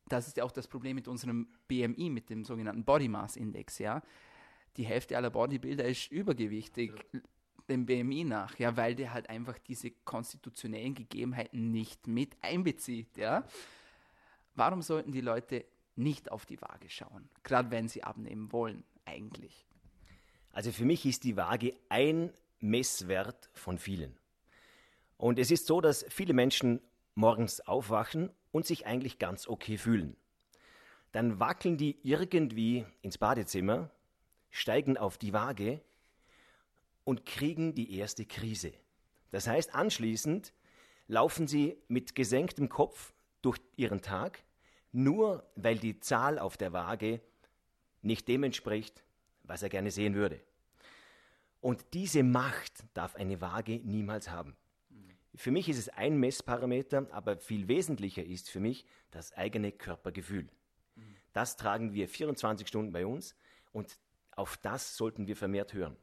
das 0.09 0.27
ist 0.27 0.37
ja 0.37 0.45
auch 0.45 0.53
das 0.53 0.69
Problem 0.69 0.97
mit 0.97 1.09
unserem 1.09 1.49
BMI, 1.69 2.11
mit 2.11 2.31
dem 2.31 2.45
sogenannten 2.45 2.85
Body 2.85 3.09
Mass 3.09 3.37
Index, 3.37 3.79
ja. 3.79 4.03
Die 4.77 4.85
Hälfte 4.85 5.17
aller 5.17 5.31
Bodybuilder 5.31 5.85
ist 5.85 6.11
übergewichtig. 6.11 6.93
Ja 7.13 7.21
dem 7.69 7.87
BMI 7.87 8.25
nach, 8.25 8.59
ja, 8.59 8.77
weil 8.77 8.95
der 8.95 9.13
halt 9.13 9.29
einfach 9.29 9.59
diese 9.59 9.91
konstitutionellen 9.91 10.95
Gegebenheiten 10.95 11.71
nicht 11.71 12.07
mit 12.07 12.37
einbezieht, 12.43 13.17
ja. 13.17 13.45
Warum 14.55 14.83
sollten 14.83 15.13
die 15.13 15.21
Leute 15.21 15.65
nicht 15.95 16.33
auf 16.33 16.47
die 16.47 16.61
Waage 16.61 16.89
schauen, 16.89 17.29
gerade 17.43 17.71
wenn 17.71 17.89
sie 17.89 18.03
abnehmen 18.03 18.53
wollen, 18.53 18.85
eigentlich? 19.05 19.67
Also 20.53 20.73
für 20.73 20.85
mich 20.85 21.05
ist 21.07 21.25
die 21.25 21.37
Waage 21.37 21.75
ein 21.89 22.33
Messwert 22.61 23.51
von 23.53 23.79
vielen. 23.79 24.19
Und 25.19 25.39
es 25.39 25.51
ist 25.51 25.67
so, 25.67 25.81
dass 25.81 26.07
viele 26.09 26.33
Menschen 26.33 26.81
morgens 27.15 27.61
aufwachen 27.61 28.31
und 28.53 28.65
sich 28.65 28.87
eigentlich 28.87 29.19
ganz 29.19 29.47
okay 29.47 29.77
fühlen. 29.77 30.17
Dann 31.13 31.41
wackeln 31.41 31.77
die 31.77 31.99
irgendwie 32.03 32.87
ins 33.03 33.19
Badezimmer, 33.19 33.91
steigen 34.51 34.97
auf 34.97 35.19
die 35.19 35.33
Waage 35.33 35.83
und 37.05 37.27
kriegen 37.27 37.75
die 37.75 37.97
erste 37.99 38.25
Krise. 38.25 38.73
Das 39.31 39.47
heißt, 39.47 39.75
anschließend 39.75 40.53
laufen 41.09 41.49
sie 41.49 41.77
mit 41.89 42.15
gesenktem 42.15 42.69
Kopf 42.69 43.13
durch 43.43 43.59
ihren 43.77 44.01
Tag, 44.01 44.45
nur 44.93 45.45
weil 45.57 45.79
die 45.79 45.99
Zahl 46.01 46.39
auf 46.39 46.57
der 46.57 46.73
Waage 46.73 47.21
nicht 48.03 48.29
dem 48.29 48.45
entspricht, 48.45 49.03
was 49.43 49.63
er 49.63 49.69
gerne 49.69 49.91
sehen 49.91 50.15
würde. 50.15 50.41
Und 51.61 51.93
diese 51.93 52.23
Macht 52.23 52.85
darf 52.95 53.17
eine 53.17 53.41
Waage 53.41 53.81
niemals 53.81 54.31
haben. 54.31 54.57
Für 55.39 55.53
mich 55.53 55.69
ist 55.69 55.79
es 55.79 55.89
ein 55.91 56.19
Messparameter, 56.19 57.07
aber 57.13 57.37
viel 57.37 57.69
wesentlicher 57.69 58.25
ist 58.25 58.51
für 58.51 58.59
mich 58.59 58.85
das 59.13 59.33
eigene 59.35 59.71
Körpergefühl. 59.71 60.49
Das 61.33 61.57
tragen 61.57 61.95
wir 61.95 62.09
24 62.09 62.67
Stunden 62.67 62.91
bei 62.91 63.07
uns 63.07 63.37
und 63.71 64.01
auf 64.33 64.57
das 64.57 64.97
sollten 64.97 65.29
wir 65.29 65.37
vermehrt 65.37 65.75
hören. 65.75 65.97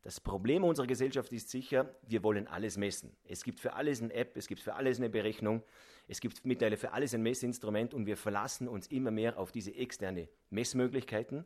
Das 0.00 0.18
Problem 0.18 0.64
unserer 0.64 0.86
Gesellschaft 0.86 1.30
ist 1.34 1.50
sicher, 1.50 1.94
wir 2.08 2.22
wollen 2.22 2.48
alles 2.48 2.78
messen. 2.78 3.14
Es 3.24 3.44
gibt 3.44 3.60
für 3.60 3.74
alles 3.74 4.00
eine 4.00 4.14
App, 4.14 4.34
es 4.34 4.46
gibt 4.46 4.62
für 4.62 4.74
alles 4.74 4.96
eine 4.96 5.10
Berechnung, 5.10 5.62
es 6.08 6.20
gibt 6.20 6.46
mittlerweile 6.46 6.78
für 6.78 6.92
alles 6.92 7.12
ein 7.12 7.22
Messinstrument 7.22 7.92
und 7.92 8.06
wir 8.06 8.16
verlassen 8.16 8.66
uns 8.66 8.86
immer 8.86 9.10
mehr 9.10 9.38
auf 9.38 9.52
diese 9.52 9.74
externe 9.74 10.26
Messmöglichkeiten 10.48 11.44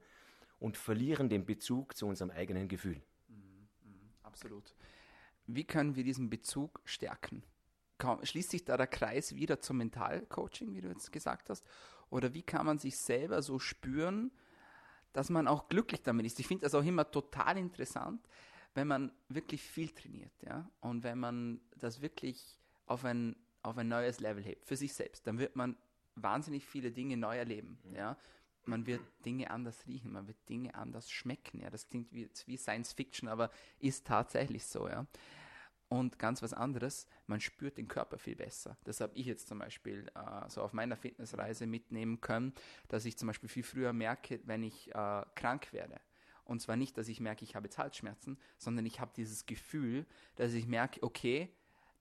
und 0.61 0.77
verlieren 0.77 1.29
den 1.29 1.45
Bezug 1.45 1.97
zu 1.97 2.07
unserem 2.07 2.31
eigenen 2.31 2.69
Gefühl. 2.69 3.03
Absolut. 4.23 4.73
Wie 5.49 5.65
können 5.65 5.97
wir 5.97 6.05
diesen 6.05 6.29
Bezug 6.29 6.81
stärken? 6.85 7.43
Schließt 8.23 8.51
sich 8.51 8.65
da 8.65 8.77
der 8.77 8.87
Kreis 8.87 9.35
wieder 9.35 9.61
zum 9.61 9.79
Mentalcoaching, 9.79 10.75
wie 10.75 10.83
du 10.83 10.89
jetzt 10.89 11.11
gesagt 11.11 11.51
hast? 11.51 11.67
Oder 12.11 12.35
wie 12.35 12.43
kann 12.43 12.67
man 12.67 12.79
sich 12.79 12.97
selber 12.99 13.43
so 13.43 13.59
spüren, 13.59 14.31
dass 15.13 15.31
man 15.31 15.49
auch 15.49 15.69
glücklich 15.69 16.03
damit 16.03 16.27
ist? 16.27 16.39
Ich 16.39 16.47
finde 16.47 16.63
das 16.63 16.75
auch 16.75 16.85
immer 16.85 17.11
total 17.11 17.57
interessant, 17.57 18.29
wenn 18.75 18.87
man 18.87 19.11
wirklich 19.29 19.63
viel 19.63 19.89
trainiert, 19.89 20.33
ja, 20.43 20.71
und 20.81 21.03
wenn 21.03 21.19
man 21.19 21.61
das 21.77 22.01
wirklich 22.03 22.61
auf 22.87 23.05
ein, 23.05 23.35
auf 23.63 23.79
ein 23.79 23.89
neues 23.89 24.21
Level 24.21 24.45
hebt, 24.45 24.67
für 24.67 24.77
sich 24.77 24.95
selbst, 24.95 25.27
dann 25.27 25.39
wird 25.39 25.57
man 25.57 25.77
wahnsinnig 26.15 26.67
viele 26.67 26.93
Dinge 26.93 27.17
neu 27.17 27.37
erleben, 27.37 27.79
ja 27.93 28.17
man 28.69 28.87
wird 28.87 29.01
Dinge 29.25 29.51
anders 29.51 29.87
riechen, 29.87 30.13
man 30.13 30.29
wird 30.29 30.37
Dinge 30.49 30.75
anders 30.75 31.11
schmecken. 31.11 31.61
Ja, 31.61 31.71
das 31.71 31.89
klingt 31.89 32.13
wie, 32.13 32.29
wie 32.47 32.57
Science 32.57 32.93
Fiction, 32.93 33.29
aber 33.29 33.51
ist 33.79 34.07
tatsächlich 34.07 34.67
so. 34.67 34.89
Ja. 34.89 35.07
Und 35.89 36.19
ganz 36.19 36.43
was 36.43 36.53
anderes, 36.53 37.09
man 37.27 37.41
spürt 37.41 37.79
den 37.79 37.89
Körper 37.89 38.19
viel 38.19 38.37
besser. 38.37 38.77
Das 38.85 39.01
habe 39.01 39.15
ich 39.15 39.25
jetzt 39.25 39.49
zum 39.49 39.59
Beispiel 39.59 40.07
äh, 40.15 40.49
so 40.49 40.63
auf 40.63 40.75
meiner 40.75 40.97
Fitnessreise 40.97 41.67
mitnehmen 41.67 42.21
können, 42.21 42.53
dass 42.89 43.07
ich 43.07 43.17
zum 43.17 43.29
Beispiel 43.29 43.49
viel 43.49 43.63
früher 43.63 43.95
merke, 43.95 44.41
wenn 44.45 44.63
ich 44.63 44.95
äh, 44.95 45.25
krank 45.35 45.73
werde. 45.73 45.99
Und 46.45 46.61
zwar 46.61 46.77
nicht, 46.77 46.97
dass 46.97 47.09
ich 47.09 47.21
merke, 47.21 47.45
ich 47.45 47.57
habe 47.57 47.67
jetzt 47.67 47.79
Halsschmerzen, 47.79 48.39
sondern 48.59 48.87
ich 48.87 49.01
habe 49.01 49.13
dieses 49.17 49.47
Gefühl, 49.47 50.07
dass 50.37 50.53
ich 50.53 50.67
merke, 50.67 51.03
okay, 51.03 51.51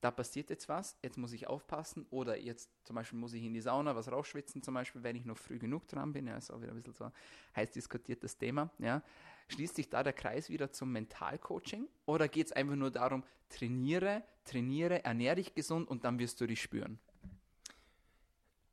da 0.02 0.12
passiert 0.12 0.50
jetzt 0.50 0.70
was, 0.70 0.98
jetzt 1.02 1.18
muss 1.18 1.34
ich 1.34 1.48
aufpassen 1.48 2.06
oder 2.12 2.38
jetzt 2.38 2.70
zum 2.84 2.96
Beispiel 2.96 3.18
muss 3.18 3.34
ich 3.34 3.44
in 3.44 3.54
die 3.54 3.62
Sauna 3.62 3.96
was 3.96 4.12
rausschwitzen, 4.12 4.62
zum 4.62 4.74
Beispiel, 4.74 5.04
wenn 5.04 5.16
ich 5.16 5.26
noch 5.26 5.38
früh 5.38 5.58
genug 5.58 5.88
dran 5.88 6.14
bin, 6.14 6.28
ja, 6.28 6.38
ist 6.38 6.52
auch 6.52 6.62
wieder 6.62 6.72
ein 6.72 6.76
bisschen 6.76 6.94
so 6.94 7.12
heiß 7.56 7.72
diskutiertes 7.72 8.38
Thema, 8.38 8.70
ja. 8.80 9.02
Schließt 9.50 9.76
sich 9.76 9.90
da 9.90 10.04
der 10.04 10.14
Kreis 10.14 10.50
wieder 10.50 10.72
zum 10.72 10.92
Mentalcoaching 10.92 11.88
oder 12.06 12.28
geht 12.28 12.48
es 12.48 12.52
einfach 12.52 12.76
nur 12.76 12.92
darum, 12.92 13.24
trainiere, 13.50 14.24
trainiere, 14.44 15.04
ernähre 15.04 15.38
dich 15.38 15.56
gesund 15.56 15.88
und 15.88 16.04
dann 16.04 16.20
wirst 16.20 16.42
du 16.42 16.48
dich 16.48 16.62
spüren? 16.62 17.00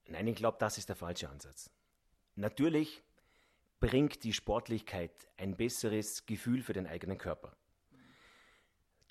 Nein, 0.09 0.27
ich 0.27 0.37
glaube, 0.37 0.59
das 0.59 0.77
ist 0.79 0.89
der 0.89 0.97
falsche 0.97 1.31
Ansatz. 1.31 1.71
Natürlich 2.35 3.03
bringt 3.81 4.25
die 4.25 4.33
Sportlichkeit 4.33 5.29
ein 5.37 5.57
besseres 5.57 6.27
Gefühl 6.27 6.63
für 6.63 6.73
den 6.73 6.87
eigenen 6.87 7.19
Körper. 7.19 7.57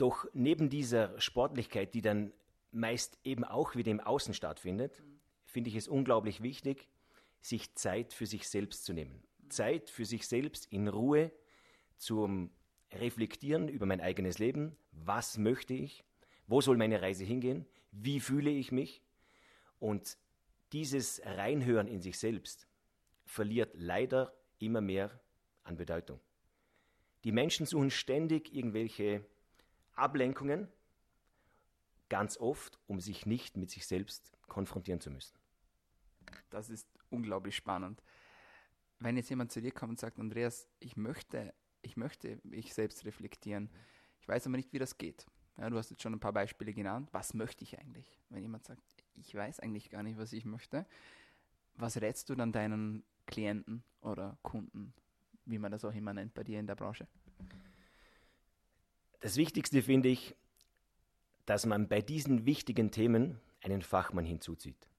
Doch 0.03 0.25
neben 0.33 0.69
dieser 0.69 1.17
Sportlichkeit, 1.17 1.93
die 1.93 2.01
dann 2.01 2.33
meist 2.71 3.17
eben 3.23 3.45
auch 3.45 3.77
wieder 3.77 3.89
im 3.89 4.01
Außen 4.01 4.33
stattfindet, 4.33 5.01
finde 5.45 5.69
ich 5.69 5.77
es 5.77 5.87
unglaublich 5.87 6.43
wichtig, 6.43 6.89
sich 7.39 7.73
Zeit 7.75 8.11
für 8.11 8.25
sich 8.25 8.49
selbst 8.49 8.83
zu 8.83 8.91
nehmen. 8.91 9.23
Zeit 9.47 9.89
für 9.89 10.03
sich 10.03 10.27
selbst 10.27 10.65
in 10.65 10.89
Ruhe 10.89 11.31
zum 11.95 12.51
Reflektieren 12.91 13.69
über 13.69 13.85
mein 13.85 14.01
eigenes 14.01 14.39
Leben. 14.39 14.75
Was 14.91 15.37
möchte 15.37 15.73
ich? 15.73 16.03
Wo 16.47 16.59
soll 16.59 16.75
meine 16.75 17.01
Reise 17.01 17.23
hingehen? 17.23 17.65
Wie 17.93 18.19
fühle 18.19 18.49
ich 18.49 18.73
mich? 18.73 19.01
Und 19.79 20.17
dieses 20.73 21.21
Reinhören 21.23 21.87
in 21.87 22.01
sich 22.01 22.19
selbst 22.19 22.67
verliert 23.23 23.71
leider 23.75 24.33
immer 24.59 24.81
mehr 24.81 25.21
an 25.63 25.77
Bedeutung. 25.77 26.19
Die 27.23 27.31
Menschen 27.31 27.65
suchen 27.65 27.89
ständig 27.89 28.53
irgendwelche 28.53 29.23
Ablenkungen, 29.95 30.67
ganz 32.09 32.37
oft, 32.37 32.79
um 32.87 32.99
sich 32.99 33.25
nicht 33.25 33.57
mit 33.57 33.71
sich 33.71 33.87
selbst 33.87 34.37
konfrontieren 34.47 34.99
zu 34.99 35.09
müssen. 35.09 35.37
Das 36.49 36.69
ist 36.69 36.87
unglaublich 37.09 37.55
spannend. 37.55 38.03
Wenn 38.99 39.17
jetzt 39.17 39.29
jemand 39.29 39.51
zu 39.51 39.61
dir 39.61 39.71
kommt 39.71 39.91
und 39.91 39.99
sagt, 39.99 40.19
Andreas, 40.19 40.67
ich 40.79 40.95
möchte, 40.95 41.53
ich 41.81 41.97
möchte 41.97 42.39
mich 42.43 42.73
selbst 42.73 43.05
reflektieren, 43.05 43.69
ich 44.19 44.27
weiß 44.27 44.47
aber 44.47 44.57
nicht, 44.57 44.71
wie 44.73 44.79
das 44.79 44.97
geht. 44.97 45.25
Ja, 45.57 45.69
du 45.69 45.77
hast 45.77 45.91
jetzt 45.91 46.01
schon 46.01 46.13
ein 46.13 46.19
paar 46.19 46.33
Beispiele 46.33 46.73
genannt. 46.73 47.09
Was 47.11 47.33
möchte 47.33 47.63
ich 47.63 47.77
eigentlich? 47.77 48.19
Wenn 48.29 48.41
jemand 48.41 48.65
sagt, 48.65 48.81
ich 49.15 49.35
weiß 49.35 49.59
eigentlich 49.59 49.89
gar 49.89 50.01
nicht, 50.01 50.17
was 50.17 50.33
ich 50.33 50.45
möchte, 50.45 50.85
was 51.75 51.99
rätst 52.01 52.29
du 52.29 52.35
dann 52.35 52.51
deinen 52.51 53.03
Klienten 53.25 53.83
oder 54.01 54.37
Kunden, 54.41 54.93
wie 55.45 55.59
man 55.59 55.71
das 55.71 55.85
auch 55.85 55.93
immer 55.93 56.13
nennt 56.13 56.33
bei 56.33 56.43
dir 56.43 56.59
in 56.59 56.67
der 56.67 56.75
Branche? 56.75 57.07
Das 59.23 59.37
Wichtigste 59.37 59.81
finde 59.81 60.09
ich, 60.09 60.35
dass 61.45 61.65
man 61.65 61.87
bei 61.87 62.01
diesen 62.01 62.45
wichtigen 62.45 62.91
Themen 62.91 63.39
einen 63.61 63.81
Fachmann 63.81 64.25
hinzuzieht. 64.25 64.89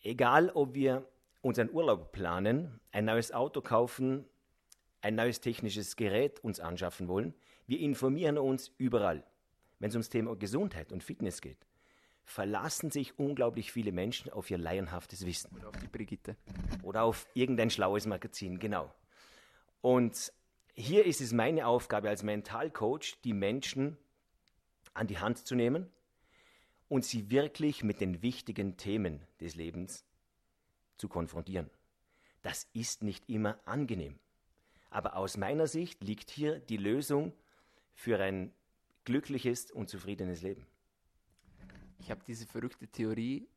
Egal, 0.00 0.50
ob 0.50 0.74
wir 0.74 1.04
unseren 1.42 1.68
Urlaub 1.72 2.12
planen, 2.12 2.78
ein 2.92 3.04
neues 3.04 3.32
Auto 3.32 3.62
kaufen, 3.62 4.26
ein 5.00 5.16
neues 5.16 5.40
technisches 5.40 5.96
Gerät 5.96 6.38
uns 6.44 6.60
anschaffen 6.60 7.08
wollen, 7.08 7.34
wir 7.66 7.80
informieren 7.80 8.38
uns 8.38 8.70
überall. 8.78 9.24
Wenn 9.80 9.88
es 9.88 9.96
ums 9.96 10.08
Thema 10.08 10.36
Gesundheit 10.36 10.92
und 10.92 11.02
Fitness 11.02 11.40
geht, 11.40 11.66
verlassen 12.22 12.92
sich 12.92 13.18
unglaublich 13.18 13.72
viele 13.72 13.90
Menschen 13.90 14.32
auf 14.32 14.52
ihr 14.52 14.58
laienhaftes 14.58 15.26
Wissen. 15.26 15.50
Oder 15.56 15.70
auf 15.70 15.76
die 15.78 15.88
Brigitte. 15.88 16.36
Oder 16.84 17.02
auf 17.02 17.26
irgendein 17.34 17.70
schlaues 17.70 18.06
Magazin, 18.06 18.60
genau. 18.60 18.94
Und 19.80 20.32
hier 20.76 21.06
ist 21.06 21.20
es 21.20 21.32
meine 21.32 21.66
Aufgabe 21.66 22.08
als 22.08 22.22
Mentalcoach, 22.22 23.16
die 23.24 23.32
Menschen 23.32 23.96
an 24.92 25.06
die 25.06 25.18
Hand 25.18 25.38
zu 25.38 25.54
nehmen 25.54 25.90
und 26.88 27.04
sie 27.04 27.30
wirklich 27.30 27.82
mit 27.82 28.00
den 28.00 28.22
wichtigen 28.22 28.76
Themen 28.76 29.26
des 29.40 29.54
Lebens 29.54 30.04
zu 30.98 31.08
konfrontieren. 31.08 31.70
Das 32.42 32.68
ist 32.74 33.02
nicht 33.02 33.28
immer 33.28 33.58
angenehm. 33.64 34.18
Aber 34.90 35.16
aus 35.16 35.36
meiner 35.36 35.66
Sicht 35.66 36.04
liegt 36.04 36.30
hier 36.30 36.60
die 36.60 36.76
Lösung 36.76 37.32
für 37.94 38.20
ein 38.20 38.52
glückliches 39.04 39.70
und 39.70 39.88
zufriedenes 39.88 40.42
Leben. 40.42 40.66
Ich 41.98 42.10
habe 42.10 42.22
diese 42.26 42.46
verrückte 42.46 42.86
Theorie, 42.86 43.48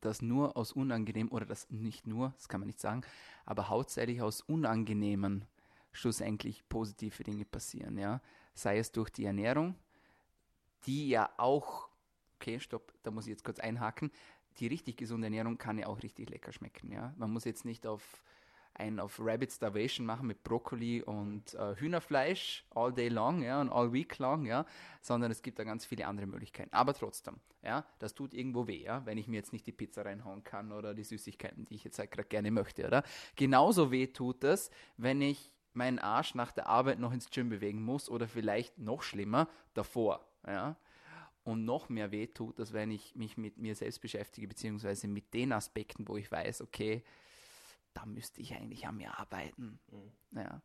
dass 0.00 0.20
nur 0.20 0.56
aus 0.56 0.72
unangenehm 0.72 1.32
oder 1.32 1.46
das 1.46 1.68
nicht 1.70 2.06
nur, 2.06 2.34
das 2.36 2.48
kann 2.48 2.60
man 2.60 2.66
nicht 2.66 2.80
sagen, 2.80 3.02
aber 3.46 3.68
hauptsächlich 3.68 4.20
aus 4.20 4.42
unangenehmen 4.42 5.46
schlussendlich 5.96 6.68
positive 6.68 7.24
Dinge 7.24 7.44
passieren, 7.44 7.98
ja. 7.98 8.20
Sei 8.54 8.78
es 8.78 8.92
durch 8.92 9.10
die 9.10 9.24
Ernährung, 9.24 9.74
die 10.86 11.08
ja 11.08 11.30
auch, 11.36 11.88
okay, 12.36 12.60
stopp, 12.60 12.92
da 13.02 13.10
muss 13.10 13.26
ich 13.26 13.30
jetzt 13.30 13.44
kurz 13.44 13.58
einhaken, 13.58 14.10
die 14.58 14.66
richtig 14.68 14.96
gesunde 14.96 15.26
Ernährung 15.26 15.58
kann 15.58 15.78
ja 15.78 15.86
auch 15.86 16.02
richtig 16.02 16.30
lecker 16.30 16.52
schmecken, 16.52 16.92
ja. 16.92 17.14
Man 17.16 17.32
muss 17.32 17.44
jetzt 17.44 17.64
nicht 17.64 17.86
auf 17.86 18.22
ein 18.78 19.00
auf 19.00 19.18
Rabbit 19.18 19.52
Starvation 19.52 20.06
machen 20.06 20.26
mit 20.26 20.42
Brokkoli 20.42 21.02
und 21.02 21.54
äh, 21.54 21.76
Hühnerfleisch 21.76 22.64
all 22.74 22.92
day 22.92 23.08
long, 23.08 23.42
ja, 23.42 23.60
und 23.60 23.70
all 23.70 23.92
week 23.92 24.18
long, 24.18 24.44
ja, 24.44 24.66
sondern 25.00 25.30
es 25.30 25.42
gibt 25.42 25.58
da 25.58 25.64
ganz 25.64 25.84
viele 25.84 26.06
andere 26.06 26.26
Möglichkeiten. 26.26 26.74
Aber 26.74 26.92
trotzdem, 26.94 27.36
ja, 27.62 27.86
das 27.98 28.14
tut 28.14 28.34
irgendwo 28.34 28.66
weh, 28.66 28.82
ja, 28.82 29.04
wenn 29.06 29.18
ich 29.18 29.28
mir 29.28 29.36
jetzt 29.36 29.52
nicht 29.52 29.66
die 29.66 29.72
Pizza 29.72 30.04
reinhauen 30.04 30.44
kann 30.44 30.72
oder 30.72 30.94
die 30.94 31.04
Süßigkeiten, 31.04 31.64
die 31.64 31.74
ich 31.74 31.84
jetzt 31.84 31.98
halt 31.98 32.10
gerade 32.10 32.28
gerne 32.28 32.50
möchte, 32.50 32.86
oder? 32.86 33.02
Genauso 33.34 33.90
weh 33.90 34.08
tut 34.08 34.44
es, 34.44 34.70
wenn 34.96 35.22
ich 35.22 35.55
meinen 35.76 35.98
Arsch 35.98 36.34
nach 36.34 36.52
der 36.52 36.66
Arbeit 36.66 36.98
noch 36.98 37.12
ins 37.12 37.30
Gym 37.30 37.48
bewegen 37.48 37.82
muss 37.82 38.08
oder 38.08 38.28
vielleicht 38.28 38.78
noch 38.78 39.02
schlimmer 39.02 39.48
davor. 39.74 40.26
Ja? 40.46 40.76
Und 41.44 41.64
noch 41.64 41.88
mehr 41.88 42.10
weh 42.10 42.26
tut 42.26 42.58
das, 42.58 42.72
wenn 42.72 42.90
ich 42.90 43.14
mich 43.14 43.36
mit 43.36 43.58
mir 43.58 43.76
selbst 43.76 44.00
beschäftige, 44.00 44.48
beziehungsweise 44.48 45.06
mit 45.06 45.32
den 45.32 45.52
Aspekten, 45.52 46.08
wo 46.08 46.16
ich 46.16 46.30
weiß, 46.30 46.62
okay, 46.62 47.04
da 47.94 48.04
müsste 48.04 48.40
ich 48.40 48.54
eigentlich 48.54 48.86
an 48.86 48.96
mir 48.96 49.18
arbeiten. 49.18 49.78
Mhm. 49.90 50.38
Ja. 50.38 50.60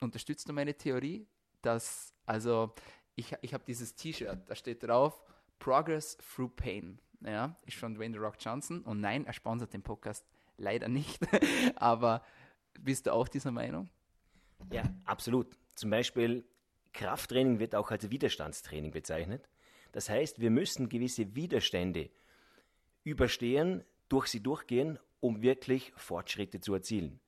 Unterstützt 0.00 0.48
du 0.48 0.52
meine 0.52 0.74
Theorie, 0.74 1.26
dass, 1.62 2.14
also 2.26 2.74
ich, 3.16 3.34
ich 3.42 3.54
habe 3.54 3.64
dieses 3.64 3.94
T-Shirt, 3.94 4.38
da 4.46 4.54
steht 4.54 4.82
drauf, 4.82 5.22
Progress 5.58 6.16
Through 6.18 6.50
Pain. 6.50 6.98
Ja, 7.20 7.56
ist 7.64 7.78
von 7.78 7.94
Dwayne 7.94 8.14
The 8.14 8.18
Rock 8.18 8.36
Johnson. 8.38 8.82
Und 8.82 9.00
nein, 9.00 9.26
er 9.26 9.32
sponsert 9.32 9.72
den 9.72 9.82
Podcast 9.82 10.26
leider 10.58 10.88
nicht. 10.88 11.20
Aber 11.76 12.22
bist 12.80 13.06
du 13.06 13.12
auch 13.12 13.28
dieser 13.28 13.50
Meinung? 13.50 13.88
Ja, 14.72 14.82
absolut. 15.04 15.56
Zum 15.74 15.90
Beispiel 15.90 16.44
Krafttraining 16.92 17.58
wird 17.58 17.74
auch 17.74 17.90
als 17.90 18.10
Widerstandstraining 18.10 18.92
bezeichnet. 18.92 19.48
Das 19.92 20.08
heißt, 20.08 20.40
wir 20.40 20.50
müssen 20.50 20.88
gewisse 20.88 21.34
Widerstände 21.34 22.10
überstehen, 23.04 23.84
durch 24.08 24.28
sie 24.28 24.40
durchgehen, 24.40 24.98
um 25.20 25.42
wirklich 25.42 25.92
Fortschritte 25.96 26.60
zu 26.60 26.74
erzielen. 26.74 27.20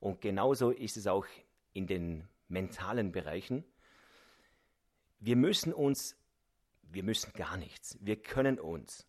Und 0.00 0.20
genauso 0.20 0.70
ist 0.70 0.96
es 0.96 1.06
auch 1.06 1.26
in 1.72 1.86
den 1.86 2.28
mentalen 2.48 3.12
Bereichen. 3.12 3.64
Wir 5.20 5.36
müssen 5.36 5.72
uns, 5.72 6.16
wir 6.82 7.02
müssen 7.02 7.32
gar 7.34 7.56
nichts. 7.56 7.98
Wir 8.00 8.16
können 8.16 8.58
uns 8.58 9.06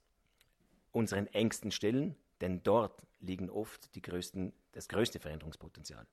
unseren 0.92 1.28
Ängsten 1.28 1.72
stellen, 1.72 2.16
denn 2.42 2.62
dort 2.64 3.06
liegen 3.20 3.50
oft 3.50 3.96
die 3.96 4.02
größten, 4.02 4.54
das 4.72 4.88
größte 4.88 5.20
Veränderungspotenzial. 5.20 6.06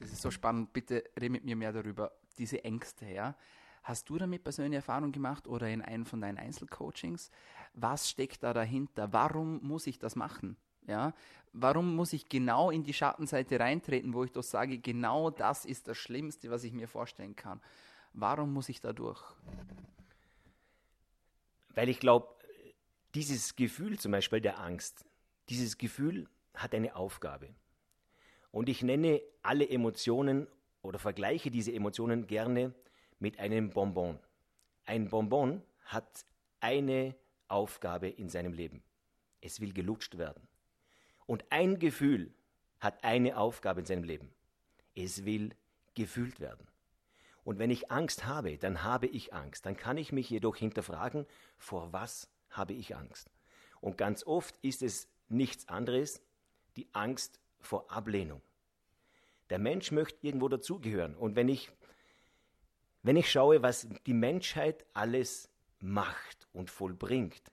Das 0.00 0.10
ist 0.10 0.22
so 0.22 0.30
spannend. 0.30 0.72
Bitte 0.72 1.04
rede 1.16 1.30
mit 1.30 1.44
mir 1.44 1.54
mehr 1.54 1.72
darüber. 1.72 2.10
Diese 2.38 2.64
Ängste, 2.64 3.06
ja. 3.06 3.36
Hast 3.82 4.08
du 4.08 4.18
damit 4.18 4.42
persönliche 4.42 4.76
Erfahrung 4.76 5.12
gemacht 5.12 5.46
oder 5.46 5.68
in 5.68 5.82
einem 5.82 6.04
von 6.04 6.20
deinen 6.20 6.38
Einzelcoachings? 6.38 7.30
Was 7.74 8.10
steckt 8.10 8.42
da 8.42 8.52
dahinter? 8.52 9.12
Warum 9.12 9.62
muss 9.62 9.86
ich 9.86 9.98
das 9.98 10.16
machen? 10.16 10.56
Ja, 10.86 11.14
warum 11.52 11.94
muss 11.94 12.12
ich 12.12 12.28
genau 12.28 12.70
in 12.70 12.82
die 12.82 12.94
Schattenseite 12.94 13.60
reintreten, 13.60 14.14
wo 14.14 14.24
ich 14.24 14.32
doch 14.32 14.42
sage, 14.42 14.78
genau 14.78 15.30
das 15.30 15.64
ist 15.64 15.86
das 15.86 15.96
Schlimmste, 15.98 16.50
was 16.50 16.64
ich 16.64 16.72
mir 16.72 16.88
vorstellen 16.88 17.36
kann? 17.36 17.60
Warum 18.12 18.52
muss 18.52 18.68
ich 18.68 18.80
da 18.80 18.92
durch? 18.92 19.22
Weil 21.74 21.88
ich 21.88 22.00
glaube, 22.00 22.34
dieses 23.14 23.54
Gefühl 23.54 23.98
zum 23.98 24.12
Beispiel 24.12 24.40
der 24.40 24.58
Angst, 24.58 25.04
dieses 25.48 25.78
Gefühl 25.78 26.28
hat 26.54 26.74
eine 26.74 26.96
Aufgabe. 26.96 27.54
Und 28.50 28.68
ich 28.68 28.82
nenne 28.82 29.22
alle 29.42 29.68
Emotionen 29.68 30.46
oder 30.82 30.98
vergleiche 30.98 31.50
diese 31.50 31.72
Emotionen 31.72 32.26
gerne 32.26 32.74
mit 33.18 33.38
einem 33.38 33.70
Bonbon. 33.70 34.18
Ein 34.84 35.08
Bonbon 35.08 35.62
hat 35.84 36.24
eine 36.60 37.14
Aufgabe 37.48 38.08
in 38.08 38.28
seinem 38.28 38.52
Leben. 38.52 38.82
Es 39.40 39.60
will 39.60 39.72
gelutscht 39.72 40.18
werden. 40.18 40.46
Und 41.26 41.44
ein 41.50 41.78
Gefühl 41.78 42.32
hat 42.80 43.04
eine 43.04 43.36
Aufgabe 43.36 43.80
in 43.80 43.86
seinem 43.86 44.04
Leben. 44.04 44.32
Es 44.94 45.24
will 45.24 45.54
gefühlt 45.94 46.40
werden. 46.40 46.66
Und 47.44 47.58
wenn 47.58 47.70
ich 47.70 47.90
Angst 47.90 48.26
habe, 48.26 48.58
dann 48.58 48.82
habe 48.82 49.06
ich 49.06 49.32
Angst. 49.32 49.66
Dann 49.66 49.76
kann 49.76 49.96
ich 49.96 50.12
mich 50.12 50.28
jedoch 50.28 50.56
hinterfragen, 50.56 51.26
vor 51.56 51.92
was 51.92 52.28
habe 52.50 52.72
ich 52.72 52.96
Angst? 52.96 53.30
Und 53.80 53.96
ganz 53.96 54.26
oft 54.26 54.56
ist 54.62 54.82
es 54.82 55.08
nichts 55.28 55.68
anderes, 55.68 56.20
die 56.76 56.88
Angst 56.92 57.40
vor 57.60 57.90
Ablehnung. 57.90 58.42
Der 59.50 59.58
Mensch 59.58 59.90
möchte 59.90 60.26
irgendwo 60.26 60.48
dazugehören. 60.48 61.16
Und 61.16 61.36
wenn 61.36 61.48
ich, 61.48 61.70
wenn 63.02 63.16
ich 63.16 63.30
schaue, 63.30 63.62
was 63.62 63.88
die 64.06 64.14
Menschheit 64.14 64.86
alles 64.92 65.50
macht 65.80 66.48
und 66.52 66.70
vollbringt, 66.70 67.52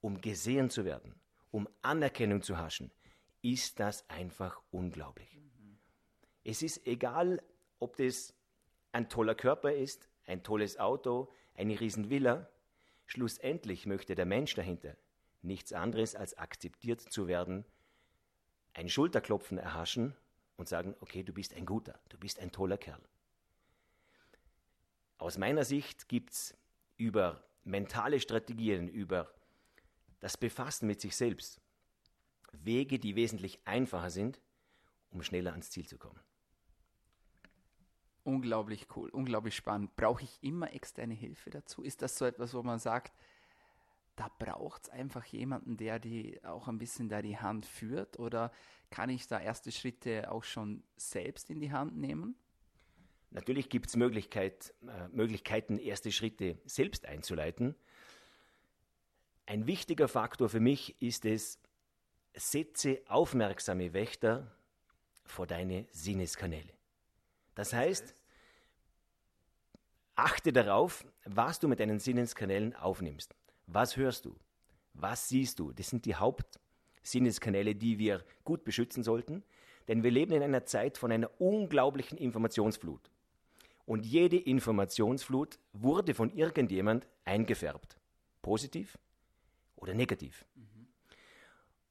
um 0.00 0.20
gesehen 0.20 0.70
zu 0.70 0.84
werden, 0.84 1.14
um 1.50 1.68
Anerkennung 1.82 2.42
zu 2.42 2.58
haschen, 2.58 2.90
ist 3.42 3.80
das 3.80 4.08
einfach 4.08 4.60
unglaublich. 4.70 5.38
Es 6.44 6.62
ist 6.62 6.86
egal, 6.86 7.42
ob 7.78 7.96
das 7.96 8.34
ein 8.92 9.08
toller 9.08 9.34
Körper 9.34 9.72
ist, 9.72 10.08
ein 10.26 10.42
tolles 10.42 10.78
Auto, 10.78 11.32
eine 11.54 11.78
Riesenvilla. 11.78 12.48
Schlussendlich 13.06 13.86
möchte 13.86 14.14
der 14.14 14.26
Mensch 14.26 14.54
dahinter 14.54 14.96
nichts 15.42 15.72
anderes 15.72 16.14
als 16.14 16.36
akzeptiert 16.36 17.00
zu 17.00 17.26
werden, 17.26 17.64
ein 18.74 18.88
Schulterklopfen 18.88 19.58
erhaschen 19.58 20.14
und 20.56 20.68
sagen, 20.68 20.94
okay, 21.00 21.22
du 21.22 21.32
bist 21.32 21.54
ein 21.54 21.66
guter, 21.66 21.98
du 22.08 22.18
bist 22.18 22.38
ein 22.38 22.52
toller 22.52 22.78
Kerl. 22.78 23.00
Aus 25.18 25.38
meiner 25.38 25.64
Sicht 25.64 26.08
gibt 26.08 26.30
es 26.30 26.56
über 26.96 27.44
mentale 27.64 28.20
Strategien, 28.20 28.88
über 28.88 29.32
das 30.20 30.36
Befassen 30.36 30.86
mit 30.86 31.00
sich 31.00 31.16
selbst 31.16 31.60
Wege, 32.52 32.98
die 32.98 33.16
wesentlich 33.16 33.66
einfacher 33.66 34.10
sind, 34.10 34.40
um 35.10 35.22
schneller 35.22 35.52
ans 35.52 35.70
Ziel 35.70 35.86
zu 35.86 35.98
kommen. 35.98 36.20
Unglaublich 38.22 38.86
cool, 38.96 39.08
unglaublich 39.10 39.56
spannend. 39.56 39.96
Brauche 39.96 40.24
ich 40.24 40.38
immer 40.42 40.72
externe 40.72 41.14
Hilfe 41.14 41.50
dazu? 41.50 41.82
Ist 41.82 42.02
das 42.02 42.16
so 42.16 42.24
etwas, 42.26 42.54
wo 42.54 42.62
man 42.62 42.78
sagt, 42.78 43.14
da 44.20 44.30
braucht 44.38 44.82
es 44.82 44.88
einfach 44.90 45.24
jemanden, 45.24 45.78
der 45.78 45.98
die 45.98 46.44
auch 46.44 46.68
ein 46.68 46.76
bisschen 46.76 47.08
da 47.08 47.22
die 47.22 47.38
Hand 47.38 47.64
führt? 47.64 48.18
Oder 48.18 48.52
kann 48.90 49.08
ich 49.08 49.26
da 49.26 49.40
erste 49.40 49.72
Schritte 49.72 50.30
auch 50.30 50.44
schon 50.44 50.82
selbst 50.98 51.48
in 51.48 51.58
die 51.58 51.72
Hand 51.72 51.96
nehmen? 51.96 52.36
Natürlich 53.30 53.70
gibt 53.70 53.86
es 53.86 53.96
Möglichkeit, 53.96 54.74
äh, 54.86 55.08
Möglichkeiten, 55.08 55.78
erste 55.78 56.12
Schritte 56.12 56.58
selbst 56.66 57.06
einzuleiten. 57.06 57.74
Ein 59.46 59.66
wichtiger 59.66 60.06
Faktor 60.06 60.50
für 60.50 60.60
mich 60.60 61.00
ist 61.00 61.24
es, 61.24 61.58
setze 62.34 63.00
aufmerksame 63.08 63.94
Wächter 63.94 64.54
vor 65.24 65.46
deine 65.46 65.86
Sinneskanäle. 65.92 66.74
Das 67.54 67.72
heißt, 67.72 68.14
achte 70.14 70.52
darauf, 70.52 71.06
was 71.24 71.58
du 71.58 71.68
mit 71.68 71.80
deinen 71.80 72.00
Sinneskanälen 72.00 72.76
aufnimmst. 72.76 73.34
Was 73.72 73.96
hörst 73.96 74.24
du? 74.24 74.34
Was 74.94 75.28
siehst 75.28 75.60
du? 75.60 75.72
Das 75.72 75.88
sind 75.88 76.04
die 76.04 76.16
Hauptsinneskanäle, 76.16 77.76
die 77.76 78.00
wir 78.00 78.24
gut 78.42 78.64
beschützen 78.64 79.04
sollten, 79.04 79.44
denn 79.86 80.02
wir 80.02 80.10
leben 80.10 80.32
in 80.32 80.42
einer 80.42 80.64
Zeit 80.64 80.98
von 80.98 81.12
einer 81.12 81.30
unglaublichen 81.40 82.18
Informationsflut. 82.18 83.10
Und 83.86 84.04
jede 84.04 84.36
Informationsflut 84.36 85.58
wurde 85.72 86.14
von 86.14 86.32
irgendjemand 86.32 87.06
eingefärbt. 87.24 87.96
Positiv 88.42 88.98
oder 89.76 89.94
negativ. 89.94 90.44
Mhm. 90.56 90.88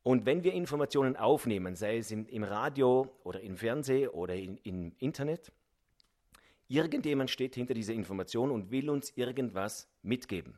Und 0.03 0.25
wenn 0.25 0.43
wir 0.43 0.53
Informationen 0.53 1.15
aufnehmen, 1.15 1.75
sei 1.75 1.97
es 1.97 2.11
im, 2.11 2.27
im 2.27 2.43
Radio 2.43 3.09
oder 3.23 3.39
im 3.39 3.55
Fernsehen 3.55 4.09
oder 4.09 4.35
in, 4.35 4.57
im 4.57 4.93
Internet, 4.99 5.51
irgendjemand 6.67 7.29
steht 7.29 7.55
hinter 7.55 7.73
dieser 7.73 7.93
Information 7.93 8.51
und 8.51 8.69
will 8.69 8.89
uns 8.89 9.11
irgendwas 9.15 9.87
mitgeben. 10.01 10.57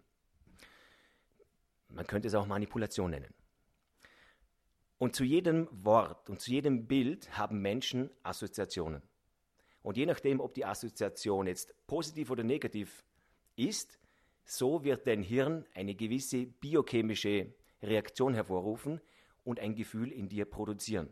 Man 1.93 2.07
könnte 2.07 2.27
es 2.27 2.35
auch 2.35 2.47
Manipulation 2.47 3.11
nennen. 3.11 3.33
Und 4.97 5.15
zu 5.15 5.23
jedem 5.23 5.67
Wort 5.71 6.29
und 6.29 6.39
zu 6.39 6.51
jedem 6.51 6.87
Bild 6.87 7.37
haben 7.37 7.61
Menschen 7.61 8.11
Assoziationen. 8.23 9.01
Und 9.81 9.97
je 9.97 10.05
nachdem, 10.05 10.39
ob 10.39 10.53
die 10.53 10.65
Assoziation 10.65 11.47
jetzt 11.47 11.73
positiv 11.87 12.29
oder 12.29 12.43
negativ 12.43 13.03
ist, 13.55 13.99
so 14.43 14.83
wird 14.83 15.07
dein 15.07 15.23
Hirn 15.23 15.65
eine 15.73 15.95
gewisse 15.95 16.45
biochemische 16.45 17.53
Reaktion 17.81 18.33
hervorrufen 18.33 19.01
und 19.43 19.59
ein 19.59 19.75
Gefühl 19.75 20.11
in 20.11 20.29
dir 20.29 20.45
produzieren. 20.45 21.09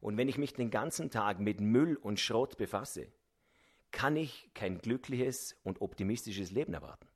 Und 0.00 0.16
wenn 0.16 0.28
ich 0.28 0.38
mich 0.38 0.54
den 0.54 0.70
ganzen 0.70 1.10
Tag 1.10 1.40
mit 1.40 1.60
Müll 1.60 1.96
und 1.96 2.20
Schrott 2.20 2.56
befasse, 2.56 3.08
kann 3.90 4.16
ich 4.16 4.50
kein 4.54 4.78
glückliches 4.78 5.56
und 5.64 5.80
optimistisches 5.80 6.52
Leben 6.52 6.74
erwarten. 6.74 7.08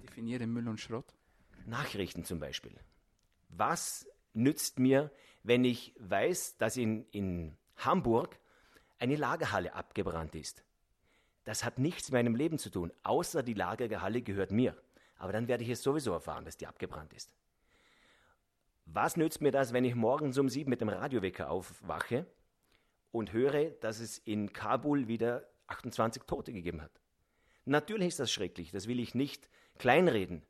Definiere 0.00 0.46
Müll 0.46 0.68
und 0.68 0.78
Schrott. 0.78 1.17
Nachrichten 1.66 2.24
zum 2.24 2.40
Beispiel. 2.40 2.74
Was 3.48 4.06
nützt 4.34 4.78
mir, 4.78 5.10
wenn 5.42 5.64
ich 5.64 5.94
weiß, 5.98 6.56
dass 6.58 6.76
in, 6.76 7.06
in 7.10 7.56
Hamburg 7.76 8.38
eine 8.98 9.16
Lagerhalle 9.16 9.74
abgebrannt 9.74 10.34
ist? 10.34 10.64
Das 11.44 11.64
hat 11.64 11.78
nichts 11.78 12.10
mit 12.10 12.18
meinem 12.18 12.34
Leben 12.34 12.58
zu 12.58 12.70
tun, 12.70 12.92
außer 13.02 13.42
die 13.42 13.54
Lagerhalle 13.54 14.22
gehört 14.22 14.50
mir. 14.50 14.76
Aber 15.16 15.32
dann 15.32 15.48
werde 15.48 15.64
ich 15.64 15.70
es 15.70 15.82
sowieso 15.82 16.12
erfahren, 16.12 16.44
dass 16.44 16.56
die 16.56 16.66
abgebrannt 16.66 17.12
ist. 17.12 17.34
Was 18.84 19.16
nützt 19.16 19.40
mir 19.40 19.50
das, 19.50 19.72
wenn 19.72 19.84
ich 19.84 19.94
morgens 19.94 20.38
um 20.38 20.48
sieben 20.48 20.70
mit 20.70 20.80
dem 20.80 20.88
Radiowecker 20.88 21.50
aufwache 21.50 22.26
und 23.12 23.32
höre, 23.32 23.70
dass 23.70 24.00
es 24.00 24.18
in 24.18 24.52
Kabul 24.52 25.08
wieder 25.08 25.46
28 25.66 26.22
Tote 26.24 26.52
gegeben 26.52 26.80
hat? 26.80 26.92
Natürlich 27.64 28.08
ist 28.08 28.20
das 28.20 28.32
schrecklich, 28.32 28.70
das 28.70 28.88
will 28.88 28.98
ich 28.98 29.14
nicht 29.14 29.50
kleinreden, 29.78 30.42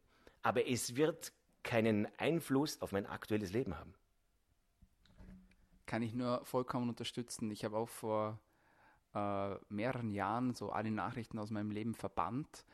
aber 0.49 0.67
es 0.67 0.97
wird 0.97 1.31
keinen 1.63 2.09
Einfluss 2.17 2.81
auf 2.81 2.93
mein 2.93 3.05
aktuelles 3.05 3.53
Leben 3.53 3.77
haben. 3.77 3.93
Kann 5.85 6.01
ich 6.01 6.15
nur 6.15 6.43
vollkommen 6.47 6.89
unterstützen. 6.89 7.51
Ich 7.51 7.67
habe 7.67 7.77
auch 7.77 7.91
vor 7.91 8.41
äh, 9.15 9.57
mehreren 9.69 10.11
Jahren 10.11 10.55
so 10.55 10.71
alle 10.73 10.91
Nachrichten 10.91 11.39
aus 11.39 11.51
meinem 11.51 11.71
Leben 11.71 11.95
verbannt 11.95 12.65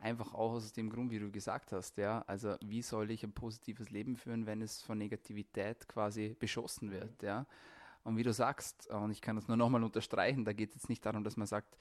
Einfach 0.00 0.34
auch 0.34 0.54
aus 0.54 0.72
dem 0.72 0.90
Grund, 0.90 1.12
wie 1.12 1.20
du 1.20 1.30
gesagt 1.30 1.70
hast, 1.70 1.96
ja. 1.96 2.24
Also 2.26 2.56
wie 2.60 2.82
soll 2.82 3.12
ich 3.12 3.22
ein 3.22 3.32
positives 3.32 3.90
Leben 3.90 4.16
führen, 4.16 4.46
wenn 4.46 4.60
es 4.60 4.82
von 4.82 4.98
Negativität 4.98 5.86
quasi 5.86 6.34
beschossen 6.40 6.90
wird, 6.90 7.22
ja. 7.22 7.46
Und 8.02 8.16
wie 8.16 8.24
du 8.24 8.32
sagst, 8.32 8.88
und 8.88 9.12
ich 9.12 9.20
kann 9.20 9.36
das 9.36 9.46
nur 9.46 9.56
nochmal 9.56 9.84
unterstreichen, 9.84 10.44
da 10.44 10.52
geht 10.52 10.70
es 10.70 10.74
jetzt 10.74 10.88
nicht 10.88 11.06
darum, 11.06 11.22
dass 11.22 11.36
man 11.36 11.46
sagt, 11.46 11.76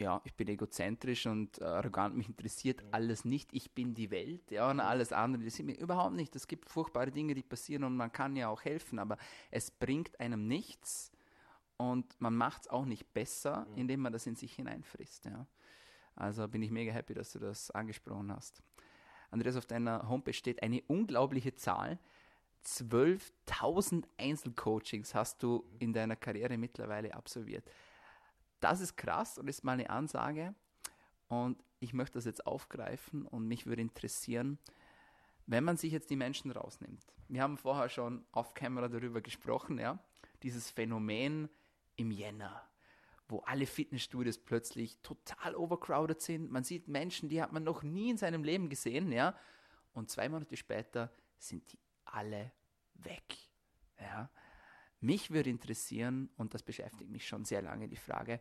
ja, 0.00 0.20
ich 0.24 0.34
bin 0.34 0.48
egozentrisch 0.48 1.26
und 1.26 1.60
äh, 1.60 1.64
arrogant, 1.64 2.16
mich 2.16 2.28
interessiert 2.28 2.82
alles 2.90 3.24
nicht, 3.24 3.50
ich 3.52 3.72
bin 3.72 3.94
die 3.94 4.10
Welt, 4.10 4.50
ja, 4.50 4.70
und 4.70 4.80
alles 4.80 5.12
andere, 5.12 5.44
das 5.44 5.54
sieht 5.54 5.66
mir 5.66 5.78
überhaupt 5.78 6.16
nicht. 6.16 6.34
Es 6.34 6.46
gibt 6.46 6.68
furchtbare 6.68 7.10
Dinge, 7.10 7.34
die 7.34 7.42
passieren 7.42 7.84
und 7.84 7.96
man 7.96 8.10
kann 8.10 8.34
ja 8.36 8.48
auch 8.48 8.64
helfen, 8.64 8.98
aber 8.98 9.16
es 9.50 9.70
bringt 9.70 10.18
einem 10.18 10.48
nichts 10.48 11.12
und 11.76 12.20
man 12.20 12.34
macht 12.34 12.62
es 12.62 12.68
auch 12.68 12.84
nicht 12.84 13.12
besser, 13.14 13.66
indem 13.76 14.00
man 14.00 14.12
das 14.12 14.26
in 14.26 14.36
sich 14.36 14.54
hineinfrisst, 14.54 15.26
ja. 15.26 15.46
Also 16.16 16.46
bin 16.48 16.62
ich 16.62 16.70
mega 16.70 16.92
happy, 16.92 17.14
dass 17.14 17.32
du 17.32 17.38
das 17.38 17.70
angesprochen 17.70 18.32
hast. 18.32 18.62
Andreas, 19.30 19.56
auf 19.56 19.66
deiner 19.66 20.08
Homepage 20.08 20.34
steht 20.34 20.62
eine 20.62 20.82
unglaubliche 20.88 21.54
Zahl. 21.54 21.98
12.000 22.64 24.04
Einzelcoachings 24.18 25.14
hast 25.14 25.42
du 25.42 25.64
in 25.78 25.92
deiner 25.92 26.16
Karriere 26.16 26.58
mittlerweile 26.58 27.14
absolviert. 27.14 27.64
Das 28.60 28.80
ist 28.80 28.96
krass 28.96 29.38
und 29.38 29.48
ist 29.48 29.64
mal 29.64 29.72
eine 29.72 29.90
Ansage. 29.90 30.54
Und 31.28 31.62
ich 31.78 31.92
möchte 31.92 32.14
das 32.14 32.24
jetzt 32.24 32.46
aufgreifen 32.46 33.26
und 33.26 33.46
mich 33.46 33.66
würde 33.66 33.82
interessieren, 33.82 34.58
wenn 35.46 35.64
man 35.64 35.76
sich 35.76 35.92
jetzt 35.92 36.10
die 36.10 36.16
Menschen 36.16 36.50
rausnimmt. 36.50 37.04
Wir 37.28 37.42
haben 37.42 37.56
vorher 37.56 37.88
schon 37.88 38.24
auf 38.32 38.54
Kamera 38.54 38.88
darüber 38.88 39.20
gesprochen, 39.20 39.78
ja, 39.78 39.98
dieses 40.42 40.70
Phänomen 40.70 41.48
im 41.96 42.10
Jänner, 42.10 42.62
wo 43.28 43.38
alle 43.40 43.66
Fitnessstudios 43.66 44.38
plötzlich 44.38 44.98
total 45.02 45.54
overcrowded 45.54 46.20
sind. 46.20 46.50
Man 46.50 46.64
sieht 46.64 46.88
Menschen, 46.88 47.28
die 47.28 47.42
hat 47.42 47.52
man 47.52 47.64
noch 47.64 47.82
nie 47.82 48.10
in 48.10 48.18
seinem 48.18 48.44
Leben 48.44 48.68
gesehen, 48.68 49.12
ja, 49.12 49.36
und 49.92 50.10
zwei 50.10 50.28
Monate 50.28 50.56
später 50.56 51.12
sind 51.38 51.72
die 51.72 51.78
alle 52.04 52.52
weg, 52.94 53.36
ja. 54.00 54.30
Mich 55.00 55.30
würde 55.30 55.50
interessieren, 55.50 56.30
und 56.36 56.54
das 56.54 56.62
beschäftigt 56.62 57.10
mich 57.10 57.26
schon 57.26 57.44
sehr 57.44 57.62
lange, 57.62 57.88
die 57.88 57.96
Frage, 57.96 58.40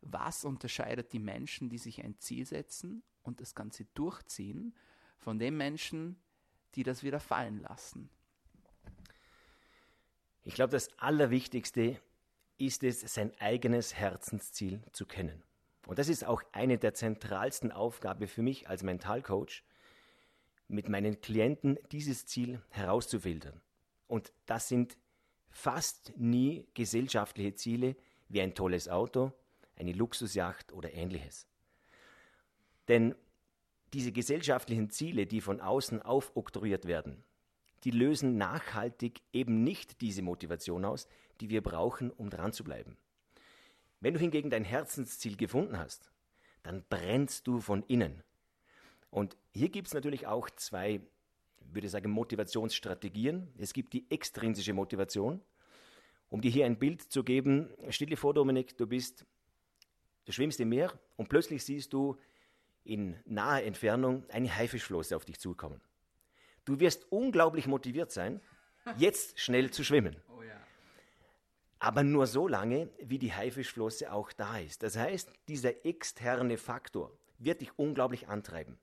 was 0.00 0.44
unterscheidet 0.44 1.12
die 1.12 1.18
Menschen, 1.18 1.68
die 1.68 1.78
sich 1.78 2.02
ein 2.02 2.18
Ziel 2.18 2.46
setzen 2.46 3.02
und 3.22 3.40
das 3.40 3.54
Ganze 3.54 3.84
durchziehen, 3.94 4.74
von 5.18 5.38
den 5.38 5.56
Menschen, 5.56 6.16
die 6.74 6.82
das 6.82 7.02
wieder 7.02 7.20
fallen 7.20 7.60
lassen? 7.60 8.08
Ich 10.44 10.54
glaube, 10.54 10.70
das 10.70 10.88
Allerwichtigste 10.98 12.00
ist 12.56 12.82
es, 12.82 13.00
sein 13.00 13.32
eigenes 13.38 13.94
Herzensziel 13.94 14.82
zu 14.92 15.04
kennen. 15.04 15.42
Und 15.86 15.98
das 15.98 16.08
ist 16.08 16.24
auch 16.24 16.42
eine 16.52 16.78
der 16.78 16.94
zentralsten 16.94 17.72
Aufgaben 17.72 18.26
für 18.26 18.42
mich 18.42 18.68
als 18.68 18.82
Mentalcoach, 18.82 19.62
mit 20.68 20.88
meinen 20.88 21.20
Klienten 21.20 21.78
dieses 21.92 22.26
Ziel 22.26 22.62
herauszufiltern. 22.70 23.60
Und 24.06 24.32
das 24.46 24.68
sind 24.68 24.98
fast 25.50 26.12
nie 26.16 26.66
gesellschaftliche 26.74 27.54
Ziele 27.54 27.96
wie 28.28 28.40
ein 28.40 28.54
tolles 28.54 28.88
Auto, 28.88 29.32
eine 29.76 29.92
Luxusjacht 29.92 30.72
oder 30.72 30.92
ähnliches. 30.92 31.46
Denn 32.88 33.14
diese 33.92 34.12
gesellschaftlichen 34.12 34.90
Ziele, 34.90 35.26
die 35.26 35.40
von 35.40 35.60
außen 35.60 36.02
aufoktroyiert 36.02 36.86
werden, 36.86 37.24
die 37.84 37.90
lösen 37.90 38.36
nachhaltig 38.36 39.22
eben 39.32 39.62
nicht 39.62 40.00
diese 40.00 40.22
Motivation 40.22 40.84
aus, 40.84 41.06
die 41.40 41.48
wir 41.48 41.62
brauchen, 41.62 42.10
um 42.10 42.28
dran 42.28 42.52
zu 42.52 42.64
bleiben. 42.64 42.96
Wenn 44.00 44.14
du 44.14 44.20
hingegen 44.20 44.50
dein 44.50 44.64
Herzensziel 44.64 45.36
gefunden 45.36 45.78
hast, 45.78 46.10
dann 46.62 46.84
brennst 46.88 47.46
du 47.46 47.60
von 47.60 47.82
innen. 47.84 48.22
Und 49.10 49.36
hier 49.50 49.68
gibt 49.68 49.88
es 49.88 49.94
natürlich 49.94 50.26
auch 50.26 50.50
zwei 50.50 51.00
würde 51.74 51.88
sagen, 51.88 52.10
Motivationsstrategien. 52.10 53.48
Es 53.58 53.72
gibt 53.72 53.92
die 53.92 54.10
extrinsische 54.10 54.72
Motivation. 54.72 55.40
Um 56.30 56.40
dir 56.40 56.50
hier 56.50 56.66
ein 56.66 56.78
Bild 56.78 57.02
zu 57.02 57.24
geben, 57.24 57.70
stell 57.90 58.08
dir 58.08 58.16
vor, 58.16 58.34
Dominik, 58.34 58.76
du 58.76 58.86
bist, 58.86 59.24
du 60.26 60.32
schwimmst 60.32 60.60
im 60.60 60.68
Meer 60.68 60.98
und 61.16 61.28
plötzlich 61.28 61.64
siehst 61.64 61.92
du 61.92 62.18
in 62.84 63.16
naher 63.24 63.64
Entfernung 63.64 64.24
eine 64.30 64.54
Haifischflosse 64.54 65.16
auf 65.16 65.24
dich 65.24 65.38
zukommen. 65.38 65.80
Du 66.64 66.80
wirst 66.80 67.10
unglaublich 67.10 67.66
motiviert 67.66 68.10
sein, 68.10 68.40
jetzt 68.96 69.40
schnell 69.40 69.70
zu 69.70 69.84
schwimmen. 69.84 70.16
Oh 70.36 70.42
ja. 70.42 70.60
Aber 71.78 72.02
nur 72.02 72.26
so 72.26 72.46
lange, 72.46 72.90
wie 72.98 73.18
die 73.18 73.32
Haifischflosse 73.32 74.12
auch 74.12 74.32
da 74.32 74.58
ist. 74.58 74.82
Das 74.82 74.96
heißt, 74.96 75.30
dieser 75.48 75.86
externe 75.86 76.58
Faktor 76.58 77.12
wird 77.38 77.60
dich 77.60 77.70
unglaublich 77.78 78.28
antreiben. 78.28 78.78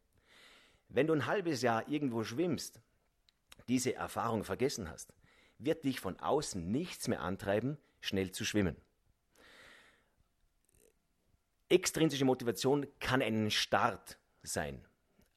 Wenn 0.88 1.08
du 1.08 1.13
ein 1.13 1.26
halbes 1.26 1.62
Jahr 1.62 1.88
irgendwo 1.88 2.24
schwimmst, 2.24 2.82
diese 3.67 3.95
Erfahrung 3.95 4.43
vergessen 4.43 4.89
hast, 4.89 5.13
wird 5.58 5.84
dich 5.86 6.00
von 6.00 6.19
außen 6.19 6.71
nichts 6.71 7.08
mehr 7.08 7.21
antreiben, 7.21 7.78
schnell 8.02 8.32
zu 8.32 8.45
schwimmen. 8.45 8.76
Extrinsische 11.69 12.26
Motivation 12.26 12.86
kann 13.00 13.21
ein 13.21 13.50
Start 13.50 14.19
sein 14.43 14.86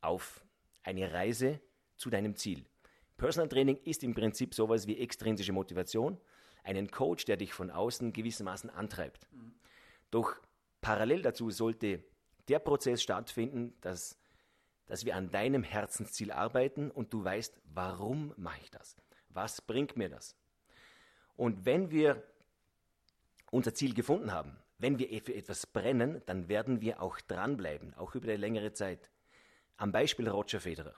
auf 0.00 0.44
eine 0.82 1.12
Reise 1.12 1.61
zu 1.96 2.11
deinem 2.11 2.37
Ziel. 2.37 2.66
Personal 3.16 3.48
Training 3.48 3.76
ist 3.84 4.04
im 4.04 4.14
Prinzip 4.14 4.54
sowas 4.54 4.87
wie 4.87 4.98
extrinsische 4.98 5.52
Motivation, 5.52 6.20
einen 6.62 6.90
Coach, 6.90 7.24
der 7.24 7.37
dich 7.37 7.52
von 7.52 7.70
außen 7.70 8.12
gewissermaßen 8.12 8.70
antreibt. 8.70 9.26
Mhm. 9.32 9.54
Doch 10.11 10.37
parallel 10.80 11.22
dazu 11.22 11.50
sollte 11.50 12.04
der 12.48 12.58
Prozess 12.58 13.02
stattfinden, 13.02 13.74
dass 13.80 14.18
dass 14.88 15.05
wir 15.05 15.14
an 15.14 15.31
deinem 15.31 15.62
Herzensziel 15.62 16.33
arbeiten 16.33 16.90
und 16.90 17.12
du 17.12 17.22
weißt, 17.22 17.61
warum 17.72 18.35
mache 18.37 18.61
ich 18.62 18.70
das? 18.70 18.96
Was 19.29 19.61
bringt 19.61 19.96
mir 19.96 20.09
das? 20.09 20.35
Und 21.37 21.64
wenn 21.64 21.90
wir 21.90 22.22
unser 23.51 23.74
Ziel 23.74 23.94
gefunden 23.94 24.33
haben, 24.33 24.59
wenn 24.79 24.98
wir 24.98 25.09
für 25.22 25.35
etwas 25.35 25.66
brennen, 25.66 26.22
dann 26.27 26.48
werden 26.48 26.81
wir 26.81 27.03
auch 27.03 27.20
dranbleiben, 27.20 27.94
auch 27.94 28.14
über 28.14 28.29
eine 28.29 28.37
längere 28.37 28.72
Zeit. 28.72 29.11
Am 29.77 29.92
Beispiel 29.92 30.29
Roger 30.29 30.61
Federer. 30.61 30.94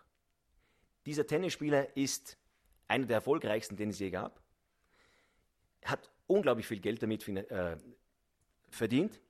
Dieser 1.06 1.26
Tennisspieler 1.26 1.96
ist 1.96 2.38
einer 2.88 3.06
der 3.06 3.16
erfolgreichsten, 3.16 3.76
den 3.76 3.90
es 3.90 3.98
je 3.98 4.10
gab, 4.10 4.40
hat 5.84 6.10
unglaublich 6.26 6.66
viel 6.66 6.80
Geld 6.80 7.02
damit 7.02 7.26
äh, 7.28 7.76
verdient 8.68 9.20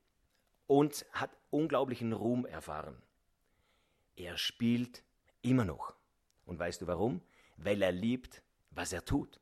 und 0.67 1.05
hat 1.11 1.31
unglaublichen 1.49 2.13
Ruhm 2.13 2.45
erfahren. 2.45 3.01
Er 4.21 4.37
spielt 4.37 5.03
immer 5.41 5.65
noch. 5.65 5.95
Und 6.45 6.59
weißt 6.59 6.83
du 6.83 6.87
warum? 6.87 7.21
Weil 7.57 7.81
er 7.81 7.91
liebt, 7.91 8.43
was 8.69 8.93
er 8.93 9.03
tut. 9.03 9.39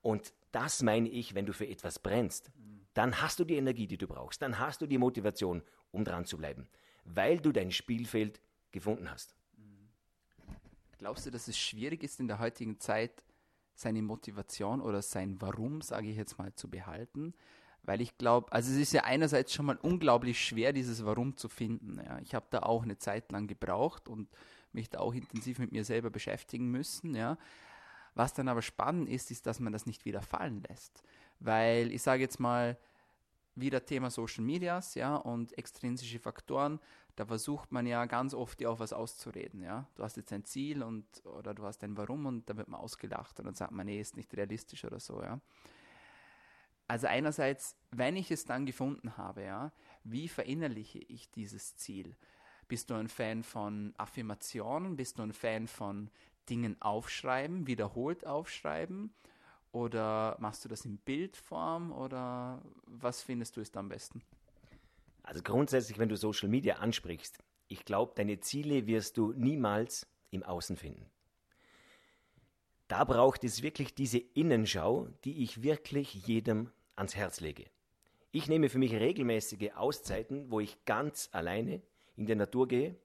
Und 0.00 0.32
das 0.52 0.82
meine 0.82 1.08
ich, 1.10 1.34
wenn 1.34 1.44
du 1.44 1.52
für 1.52 1.66
etwas 1.66 1.98
brennst, 1.98 2.50
dann 2.94 3.20
hast 3.20 3.38
du 3.38 3.44
die 3.44 3.56
Energie, 3.56 3.86
die 3.86 3.98
du 3.98 4.06
brauchst, 4.06 4.40
dann 4.40 4.58
hast 4.58 4.80
du 4.80 4.86
die 4.86 4.96
Motivation, 4.96 5.62
um 5.90 6.02
dran 6.02 6.24
zu 6.24 6.38
bleiben, 6.38 6.66
weil 7.04 7.38
du 7.38 7.52
dein 7.52 7.70
Spielfeld 7.70 8.40
gefunden 8.72 9.10
hast. 9.10 9.34
Glaubst 10.96 11.26
du, 11.26 11.30
dass 11.30 11.48
es 11.48 11.58
schwierig 11.58 12.02
ist 12.02 12.20
in 12.20 12.28
der 12.28 12.38
heutigen 12.38 12.80
Zeit, 12.80 13.22
seine 13.74 14.00
Motivation 14.00 14.80
oder 14.80 15.02
sein 15.02 15.40
Warum, 15.42 15.82
sage 15.82 16.08
ich 16.08 16.16
jetzt 16.16 16.38
mal, 16.38 16.54
zu 16.54 16.70
behalten? 16.70 17.34
Weil 17.84 18.00
ich 18.00 18.16
glaube, 18.16 18.50
also 18.52 18.72
es 18.72 18.78
ist 18.78 18.92
ja 18.92 19.04
einerseits 19.04 19.52
schon 19.52 19.66
mal 19.66 19.76
unglaublich 19.76 20.42
schwer, 20.44 20.72
dieses 20.72 21.04
Warum 21.04 21.36
zu 21.36 21.48
finden. 21.48 22.00
Ja. 22.04 22.18
Ich 22.20 22.34
habe 22.34 22.46
da 22.50 22.60
auch 22.60 22.82
eine 22.82 22.98
Zeit 22.98 23.30
lang 23.30 23.46
gebraucht 23.46 24.08
und 24.08 24.28
mich 24.72 24.90
da 24.90 25.00
auch 25.00 25.14
intensiv 25.14 25.58
mit 25.58 25.72
mir 25.72 25.84
selber 25.84 26.10
beschäftigen 26.10 26.70
müssen. 26.70 27.14
Ja. 27.14 27.36
Was 28.14 28.32
dann 28.32 28.48
aber 28.48 28.62
spannend 28.62 29.08
ist, 29.08 29.30
ist, 29.30 29.46
dass 29.46 29.60
man 29.60 29.72
das 29.72 29.86
nicht 29.86 30.04
wieder 30.04 30.22
fallen 30.22 30.62
lässt. 30.68 31.02
Weil 31.40 31.92
ich 31.92 32.02
sage 32.02 32.22
jetzt 32.22 32.40
mal, 32.40 32.78
wieder 33.56 33.84
Thema 33.84 34.10
Social 34.10 34.44
Medias, 34.44 34.94
ja, 34.94 35.16
und 35.16 35.56
extrinsische 35.56 36.18
Faktoren, 36.18 36.80
da 37.16 37.24
versucht 37.24 37.70
man 37.70 37.86
ja 37.86 38.04
ganz 38.06 38.34
oft 38.34 38.58
dir 38.58 38.70
auch 38.70 38.80
was 38.80 38.92
auszureden, 38.92 39.62
ja. 39.62 39.86
Du 39.94 40.02
hast 40.02 40.16
jetzt 40.16 40.32
ein 40.32 40.44
Ziel 40.44 40.82
und 40.82 41.04
oder 41.24 41.54
du 41.54 41.64
hast 41.64 41.84
ein 41.84 41.96
Warum 41.96 42.26
und 42.26 42.50
da 42.50 42.56
wird 42.56 42.68
man 42.68 42.80
ausgelacht 42.80 43.38
und 43.38 43.46
dann 43.46 43.54
sagt 43.54 43.70
man, 43.70 43.86
nee, 43.86 44.00
ist 44.00 44.16
nicht 44.16 44.34
realistisch 44.36 44.84
oder 44.84 44.98
so, 44.98 45.22
ja. 45.22 45.40
Also 46.86 47.06
einerseits, 47.06 47.76
wenn 47.90 48.16
ich 48.16 48.30
es 48.30 48.44
dann 48.44 48.66
gefunden 48.66 49.16
habe, 49.16 49.42
ja, 49.42 49.72
wie 50.04 50.28
verinnerliche 50.28 50.98
ich 50.98 51.30
dieses 51.30 51.76
Ziel? 51.76 52.16
Bist 52.68 52.90
du 52.90 52.94
ein 52.94 53.08
Fan 53.08 53.42
von 53.42 53.94
Affirmationen? 53.96 54.96
Bist 54.96 55.18
du 55.18 55.22
ein 55.22 55.32
Fan 55.32 55.66
von 55.66 56.10
Dingen 56.48 56.80
aufschreiben, 56.80 57.66
wiederholt 57.66 58.26
aufschreiben? 58.26 59.14
Oder 59.72 60.36
machst 60.40 60.64
du 60.64 60.68
das 60.68 60.84
in 60.84 60.98
Bildform? 60.98 61.90
Oder 61.92 62.62
was 62.86 63.22
findest 63.22 63.56
du 63.56 63.60
ist 63.60 63.76
am 63.76 63.88
besten? 63.88 64.22
Also 65.22 65.42
grundsätzlich, 65.42 65.98
wenn 65.98 66.08
du 66.08 66.16
Social 66.16 66.48
Media 66.48 66.76
ansprichst, 66.76 67.38
ich 67.68 67.84
glaube, 67.84 68.12
deine 68.14 68.40
Ziele 68.40 68.86
wirst 68.86 69.16
du 69.16 69.32
niemals 69.32 70.06
im 70.30 70.42
Außen 70.42 70.76
finden. 70.76 71.10
Da 72.88 73.04
braucht 73.04 73.44
es 73.44 73.62
wirklich 73.62 73.94
diese 73.94 74.18
Innenschau, 74.18 75.08
die 75.24 75.42
ich 75.42 75.62
wirklich 75.62 76.26
jedem 76.26 76.70
ans 76.96 77.16
Herz 77.16 77.40
lege. 77.40 77.64
Ich 78.30 78.48
nehme 78.48 78.68
für 78.68 78.78
mich 78.78 78.92
regelmäßige 78.92 79.72
Auszeiten, 79.74 80.50
wo 80.50 80.60
ich 80.60 80.84
ganz 80.84 81.28
alleine 81.32 81.82
in 82.16 82.26
der 82.26 82.36
Natur 82.36 82.68
gehe, 82.68 82.96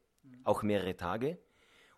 auch 0.44 0.64
mehrere 0.64 0.98
Tage, 0.98 1.38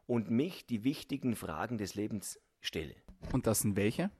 und 0.05 0.29
mich 0.29 0.65
die 0.65 0.83
wichtigen 0.83 1.35
Fragen 1.35 1.77
des 1.77 1.95
Lebens 1.95 2.39
stelle. 2.59 2.95
Und 3.31 3.47
das 3.47 3.61
sind 3.61 3.75
welche? 3.75 4.11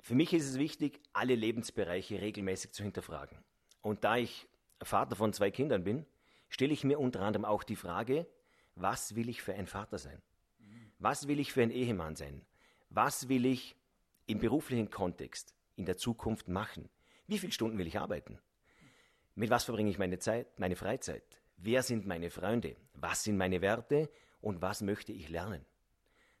Für 0.00 0.14
mich 0.14 0.32
ist 0.32 0.48
es 0.48 0.58
wichtig, 0.58 1.00
alle 1.12 1.34
Lebensbereiche 1.34 2.20
regelmäßig 2.20 2.72
zu 2.72 2.82
hinterfragen. 2.82 3.38
Und 3.82 4.04
da 4.04 4.16
ich 4.16 4.48
Vater 4.82 5.16
von 5.16 5.32
zwei 5.32 5.50
Kindern 5.50 5.84
bin, 5.84 6.06
stelle 6.48 6.72
ich 6.72 6.84
mir 6.84 6.98
unter 6.98 7.20
anderem 7.20 7.44
auch 7.44 7.64
die 7.64 7.76
Frage, 7.76 8.26
was 8.76 9.14
will 9.14 9.28
ich 9.28 9.42
für 9.42 9.54
ein 9.54 9.66
Vater 9.66 9.98
sein? 9.98 10.22
Was 10.98 11.26
will 11.28 11.40
ich 11.40 11.52
für 11.52 11.62
ein 11.62 11.70
Ehemann 11.70 12.16
sein? 12.16 12.42
Was 12.96 13.28
will 13.28 13.44
ich 13.44 13.74
im 14.26 14.38
beruflichen 14.38 14.88
Kontext 14.88 15.52
in 15.74 15.84
der 15.84 15.96
Zukunft 15.96 16.46
machen? 16.46 16.88
Wie 17.26 17.40
viele 17.40 17.50
Stunden 17.50 17.76
will 17.76 17.88
ich 17.88 17.98
arbeiten? 17.98 18.38
Mit 19.34 19.50
was 19.50 19.64
verbringe 19.64 19.90
ich 19.90 19.98
meine 19.98 20.20
Zeit, 20.20 20.60
meine 20.60 20.76
Freizeit? 20.76 21.24
Wer 21.56 21.82
sind 21.82 22.06
meine 22.06 22.30
Freunde? 22.30 22.76
Was 22.92 23.24
sind 23.24 23.36
meine 23.36 23.60
Werte? 23.62 24.08
Und 24.40 24.62
was 24.62 24.80
möchte 24.80 25.12
ich 25.12 25.28
lernen? 25.28 25.64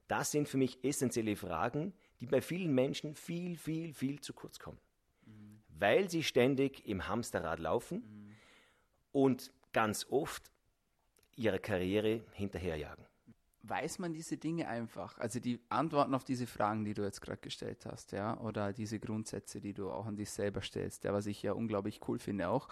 Das 0.06 0.30
sind 0.30 0.48
für 0.48 0.56
mich 0.56 0.84
essentielle 0.84 1.34
Fragen, 1.34 1.92
die 2.20 2.26
bei 2.26 2.40
vielen 2.40 2.72
Menschen 2.72 3.16
viel, 3.16 3.56
viel, 3.56 3.92
viel 3.92 4.20
zu 4.20 4.32
kurz 4.32 4.60
kommen. 4.60 4.78
Mhm. 5.26 5.60
Weil 5.70 6.08
sie 6.08 6.22
ständig 6.22 6.86
im 6.86 7.08
Hamsterrad 7.08 7.58
laufen 7.58 7.96
mhm. 7.96 8.36
und 9.10 9.52
ganz 9.72 10.06
oft 10.08 10.52
ihrer 11.34 11.58
Karriere 11.58 12.20
hinterherjagen. 12.34 13.04
Weiß 13.66 13.98
man 13.98 14.12
diese 14.12 14.36
Dinge 14.36 14.68
einfach? 14.68 15.16
Also 15.18 15.40
die 15.40 15.58
Antworten 15.70 16.14
auf 16.14 16.24
diese 16.24 16.46
Fragen, 16.46 16.84
die 16.84 16.92
du 16.92 17.02
jetzt 17.02 17.22
gerade 17.22 17.40
gestellt 17.40 17.86
hast, 17.86 18.12
ja, 18.12 18.38
oder 18.40 18.74
diese 18.74 18.98
Grundsätze, 18.98 19.60
die 19.60 19.72
du 19.72 19.90
auch 19.90 20.04
an 20.04 20.16
dich 20.16 20.30
selber 20.30 20.60
stellst, 20.60 21.04
ja, 21.04 21.14
was 21.14 21.26
ich 21.26 21.42
ja 21.42 21.52
unglaublich 21.52 22.00
cool 22.06 22.18
finde 22.18 22.48
auch. 22.48 22.68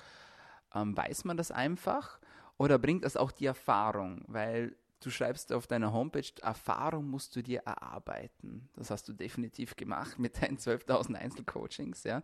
Ähm, 0.74 0.96
weiß 0.96 1.24
man 1.24 1.36
das 1.36 1.50
einfach 1.50 2.20
oder 2.58 2.78
bringt 2.78 3.04
das 3.04 3.16
auch 3.16 3.32
die 3.32 3.46
Erfahrung? 3.46 4.22
Weil 4.28 4.76
du 5.00 5.10
schreibst 5.10 5.52
auf 5.52 5.66
deiner 5.66 5.92
Homepage, 5.92 6.30
Erfahrung 6.42 7.08
musst 7.08 7.34
du 7.36 7.42
dir 7.42 7.60
erarbeiten. 7.60 8.68
Das 8.74 8.90
hast 8.90 9.08
du 9.08 9.12
definitiv 9.12 9.76
gemacht 9.76 10.18
mit 10.18 10.42
deinen 10.42 10.58
12.000 10.58 11.14
Einzelcoachings, 11.14 12.04
ja. 12.04 12.22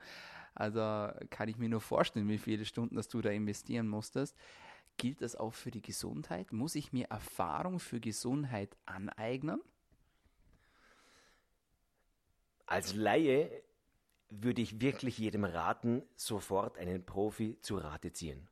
Also 0.55 0.81
kann 1.31 1.49
ich 1.49 1.57
mir 1.57 1.69
nur 1.69 1.81
vorstellen, 1.81 2.29
wie 2.29 2.39
viele 2.39 2.65
Stunden, 2.65 2.97
dass 2.97 3.09
du 3.09 3.21
da 3.21 3.31
investieren 3.31 3.89
musstest. 3.89 4.37
Gilt 4.99 5.23
das 5.23 5.37
auch 5.37 5.55
für 5.55 5.71
die 5.71 5.81
Gesundheit? 5.81 6.53
Muss 6.53 6.75
ich 6.75 6.93
mir 6.93 7.07
Erfahrung 7.07 7.79
für 7.79 8.01
Gesundheit 8.01 8.77
aneignen? 8.85 9.63
Als 12.67 12.95
Laie 12.95 13.63
würde 14.29 14.61
ich 14.61 14.81
wirklich 14.81 15.17
jedem 15.17 15.45
raten, 15.45 16.03
sofort 16.17 16.77
einen 16.79 17.07
Profi 17.07 17.59
zu 17.61 17.77
Rate 17.79 18.13
ziehen. 18.13 18.49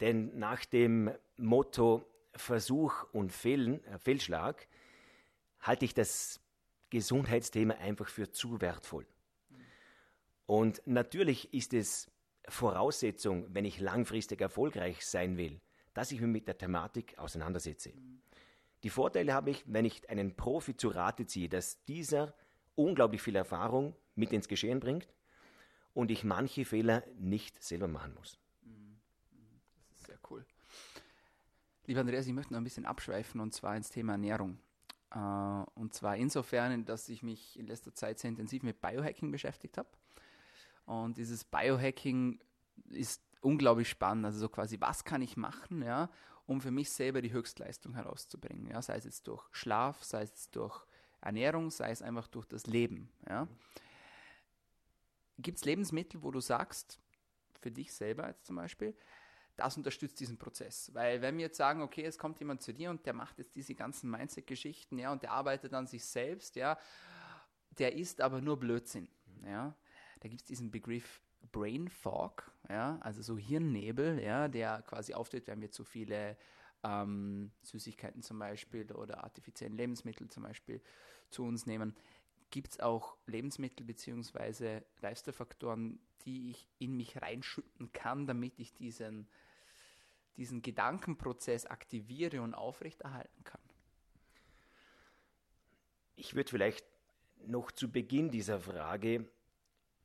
Denn 0.00 0.38
nach 0.38 0.64
dem 0.66 1.10
Motto 1.38 2.04
Versuch 2.34 3.06
und 3.12 3.32
Fehlen, 3.32 3.82
äh, 3.84 3.98
Fehlschlag 3.98 4.68
halte 5.60 5.86
ich 5.86 5.94
das 5.94 6.38
Gesundheitsthema 6.90 7.74
einfach 7.74 8.08
für 8.08 8.30
zu 8.30 8.60
wertvoll. 8.60 9.06
Und 10.44 10.82
natürlich 10.84 11.54
ist 11.54 11.72
es 11.72 12.11
Voraussetzung, 12.48 13.46
wenn 13.54 13.64
ich 13.64 13.80
langfristig 13.80 14.40
erfolgreich 14.40 15.06
sein 15.06 15.36
will, 15.36 15.60
dass 15.94 16.12
ich 16.12 16.20
mich 16.20 16.30
mit 16.30 16.48
der 16.48 16.58
Thematik 16.58 17.18
auseinandersetze. 17.18 17.92
Die 18.82 18.90
Vorteile 18.90 19.32
habe 19.32 19.50
ich, 19.50 19.64
wenn 19.66 19.84
ich 19.84 20.08
einen 20.10 20.34
Profi 20.34 20.76
zu 20.76 20.88
Rate 20.88 21.26
ziehe, 21.26 21.48
dass 21.48 21.84
dieser 21.84 22.34
unglaublich 22.74 23.22
viel 23.22 23.36
Erfahrung 23.36 23.94
mit 24.14 24.32
ins 24.32 24.48
Geschehen 24.48 24.80
bringt 24.80 25.08
und 25.94 26.10
ich 26.10 26.24
manche 26.24 26.64
Fehler 26.64 27.04
nicht 27.18 27.62
selber 27.62 27.86
machen 27.86 28.14
muss. 28.14 28.38
Das 29.90 29.98
ist 29.98 30.06
sehr 30.06 30.18
cool. 30.30 30.44
Lieber 31.86 32.00
Andreas, 32.00 32.26
ich 32.26 32.32
möchte 32.32 32.52
noch 32.52 32.60
ein 32.60 32.64
bisschen 32.64 32.86
abschweifen 32.86 33.40
und 33.40 33.52
zwar 33.52 33.76
ins 33.76 33.90
Thema 33.90 34.12
Ernährung. 34.12 34.58
Äh, 35.14 35.18
und 35.18 35.94
zwar 35.94 36.16
insofern, 36.16 36.84
dass 36.84 37.08
ich 37.08 37.22
mich 37.22 37.58
in 37.58 37.66
letzter 37.66 37.94
Zeit 37.94 38.18
sehr 38.18 38.30
intensiv 38.30 38.62
mit 38.62 38.80
Biohacking 38.80 39.30
beschäftigt 39.30 39.78
habe. 39.78 39.88
Und 40.84 41.16
dieses 41.16 41.44
Biohacking 41.44 42.40
ist 42.90 43.22
unglaublich 43.40 43.88
spannend. 43.88 44.26
Also 44.26 44.38
so 44.38 44.48
quasi, 44.48 44.80
was 44.80 45.04
kann 45.04 45.22
ich 45.22 45.36
machen, 45.36 45.82
ja, 45.82 46.10
um 46.46 46.60
für 46.60 46.70
mich 46.70 46.90
selber 46.90 47.22
die 47.22 47.32
Höchstleistung 47.32 47.94
herauszubringen. 47.94 48.68
Ja, 48.68 48.82
sei 48.82 48.96
es 48.96 49.04
jetzt 49.04 49.26
durch 49.28 49.44
Schlaf, 49.52 50.02
sei 50.02 50.22
es 50.22 50.50
durch 50.50 50.84
Ernährung, 51.20 51.70
sei 51.70 51.90
es 51.90 52.02
einfach 52.02 52.26
durch 52.28 52.46
das 52.46 52.66
Leben. 52.66 53.10
Ja. 53.28 53.48
Gibt 55.38 55.58
es 55.58 55.64
Lebensmittel, 55.64 56.22
wo 56.22 56.30
du 56.30 56.40
sagst, 56.40 56.98
für 57.60 57.70
dich 57.70 57.92
selber 57.92 58.28
jetzt 58.28 58.46
zum 58.46 58.56
Beispiel, 58.56 58.94
das 59.56 59.76
unterstützt 59.76 60.18
diesen 60.18 60.38
Prozess. 60.38 60.90
Weil 60.94 61.22
wenn 61.22 61.36
wir 61.36 61.46
jetzt 61.46 61.56
sagen, 61.56 61.82
okay, 61.82 62.04
es 62.04 62.18
kommt 62.18 62.38
jemand 62.40 62.62
zu 62.62 62.72
dir 62.72 62.90
und 62.90 63.06
der 63.06 63.12
macht 63.12 63.38
jetzt 63.38 63.54
diese 63.54 63.74
ganzen 63.74 64.10
Mindset-Geschichten, 64.10 64.98
ja, 64.98 65.12
und 65.12 65.22
der 65.22 65.32
arbeitet 65.32 65.72
an 65.74 65.86
sich 65.86 66.04
selbst, 66.04 66.56
ja, 66.56 66.78
der 67.78 67.94
ist 67.94 68.20
aber 68.20 68.40
nur 68.40 68.58
Blödsinn, 68.58 69.08
ja, 69.44 69.74
da 70.22 70.28
gibt 70.28 70.42
es 70.42 70.46
diesen 70.46 70.70
Begriff 70.70 71.20
Brain 71.50 71.88
Fog, 71.88 72.52
ja, 72.68 72.96
also 73.00 73.22
so 73.22 73.36
Hirnnebel, 73.36 74.22
ja, 74.22 74.46
der 74.46 74.82
quasi 74.82 75.14
auftritt, 75.14 75.48
wenn 75.48 75.60
wir 75.60 75.72
zu 75.72 75.82
viele 75.82 76.36
ähm, 76.84 77.50
Süßigkeiten 77.62 78.22
zum 78.22 78.38
Beispiel 78.38 78.90
oder 78.92 79.24
artifiziellen 79.24 79.76
Lebensmittel 79.76 80.28
zum 80.30 80.44
Beispiel 80.44 80.80
zu 81.30 81.42
uns 81.42 81.66
nehmen. 81.66 81.96
Gibt 82.50 82.70
es 82.70 82.80
auch 82.80 83.16
Lebensmittel 83.26 83.84
bzw. 83.84 84.82
Lifestyle-Faktoren, 85.00 85.98
die 86.24 86.50
ich 86.50 86.68
in 86.78 86.96
mich 86.96 87.20
reinschütten 87.20 87.92
kann, 87.92 88.28
damit 88.28 88.60
ich 88.60 88.72
diesen, 88.74 89.26
diesen 90.36 90.62
Gedankenprozess 90.62 91.66
aktiviere 91.66 92.42
und 92.42 92.54
aufrechterhalten 92.54 93.42
kann? 93.42 93.60
Ich 96.14 96.36
würde 96.36 96.50
vielleicht 96.50 96.86
noch 97.44 97.72
zu 97.72 97.90
Beginn 97.90 98.30
dieser 98.30 98.60
Frage 98.60 99.28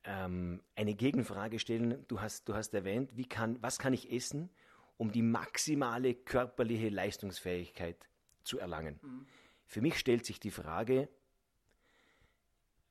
ähm, 0.08 0.62
eine 0.76 0.96
Gegenfrage 0.96 1.60
stellen. 1.60 2.04
Du 2.08 2.22
hast, 2.22 2.48
du 2.50 2.56
hast 2.56 2.74
erwähnt, 2.74 3.16
wie 3.16 3.26
kann, 3.26 3.62
was 3.62 3.78
kann 3.78 3.94
ich 3.94 4.12
essen, 4.12 4.50
um 4.98 5.12
die 5.12 5.22
maximale 5.22 6.16
körperliche 6.16 6.90
Leistungsfähigkeit 6.90 8.08
zu 8.44 8.58
erlangen? 8.58 9.00
Mhm. 9.02 9.28
Für 9.66 9.82
mich 9.82 10.00
stellt 10.00 10.26
sich 10.26 10.40
die 10.40 10.50
Frage, 10.50 11.10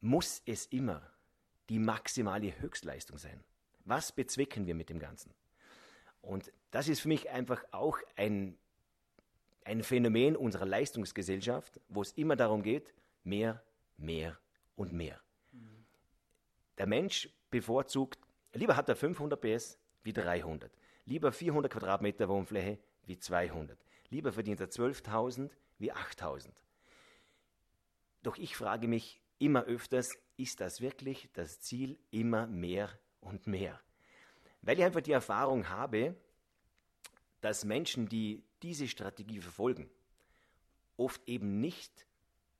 muss 0.00 0.42
es 0.44 0.66
immer 0.66 1.10
die 1.70 1.78
maximale 1.78 2.60
Höchstleistung 2.60 3.16
sein? 3.16 3.42
Was 3.84 4.12
bezwecken 4.12 4.66
wir 4.66 4.74
mit 4.74 4.90
dem 4.90 4.98
Ganzen? 4.98 5.32
Und 6.20 6.52
das 6.70 6.88
ist 6.88 7.00
für 7.00 7.08
mich 7.08 7.30
einfach 7.30 7.64
auch 7.70 7.98
ein, 8.16 8.58
ein 9.64 9.82
Phänomen 9.82 10.36
unserer 10.36 10.66
Leistungsgesellschaft, 10.66 11.80
wo 11.88 12.02
es 12.02 12.12
immer 12.12 12.36
darum 12.36 12.62
geht, 12.62 12.92
mehr, 13.24 13.62
mehr 13.96 14.38
und 14.74 14.92
mehr. 14.92 15.20
Der 16.78 16.86
Mensch 16.86 17.28
bevorzugt, 17.50 18.18
lieber 18.52 18.76
hat 18.76 18.88
er 18.88 18.96
500 18.96 19.40
PS 19.40 19.78
wie 20.02 20.12
300. 20.12 20.72
Lieber 21.04 21.32
400 21.32 21.72
Quadratmeter 21.72 22.28
Wohnfläche 22.28 22.78
wie 23.06 23.18
200. 23.18 23.78
Lieber 24.10 24.32
verdient 24.32 24.60
er 24.60 24.68
12.000 24.68 25.50
wie 25.78 25.92
8.000. 25.92 26.48
Doch 28.22 28.36
ich 28.36 28.56
frage 28.56 28.88
mich 28.88 29.20
immer 29.38 29.64
öfters, 29.64 30.18
ist 30.36 30.60
das 30.60 30.80
wirklich 30.80 31.28
das 31.32 31.60
Ziel 31.60 31.98
immer 32.10 32.46
mehr 32.46 32.90
und 33.20 33.46
mehr? 33.46 33.80
Weil 34.62 34.78
ich 34.78 34.84
einfach 34.84 35.00
die 35.00 35.12
Erfahrung 35.12 35.68
habe, 35.68 36.16
dass 37.40 37.64
Menschen, 37.64 38.08
die 38.08 38.42
diese 38.62 38.88
Strategie 38.88 39.40
verfolgen, 39.40 39.88
oft 40.96 41.26
eben 41.28 41.60
nicht 41.60 42.06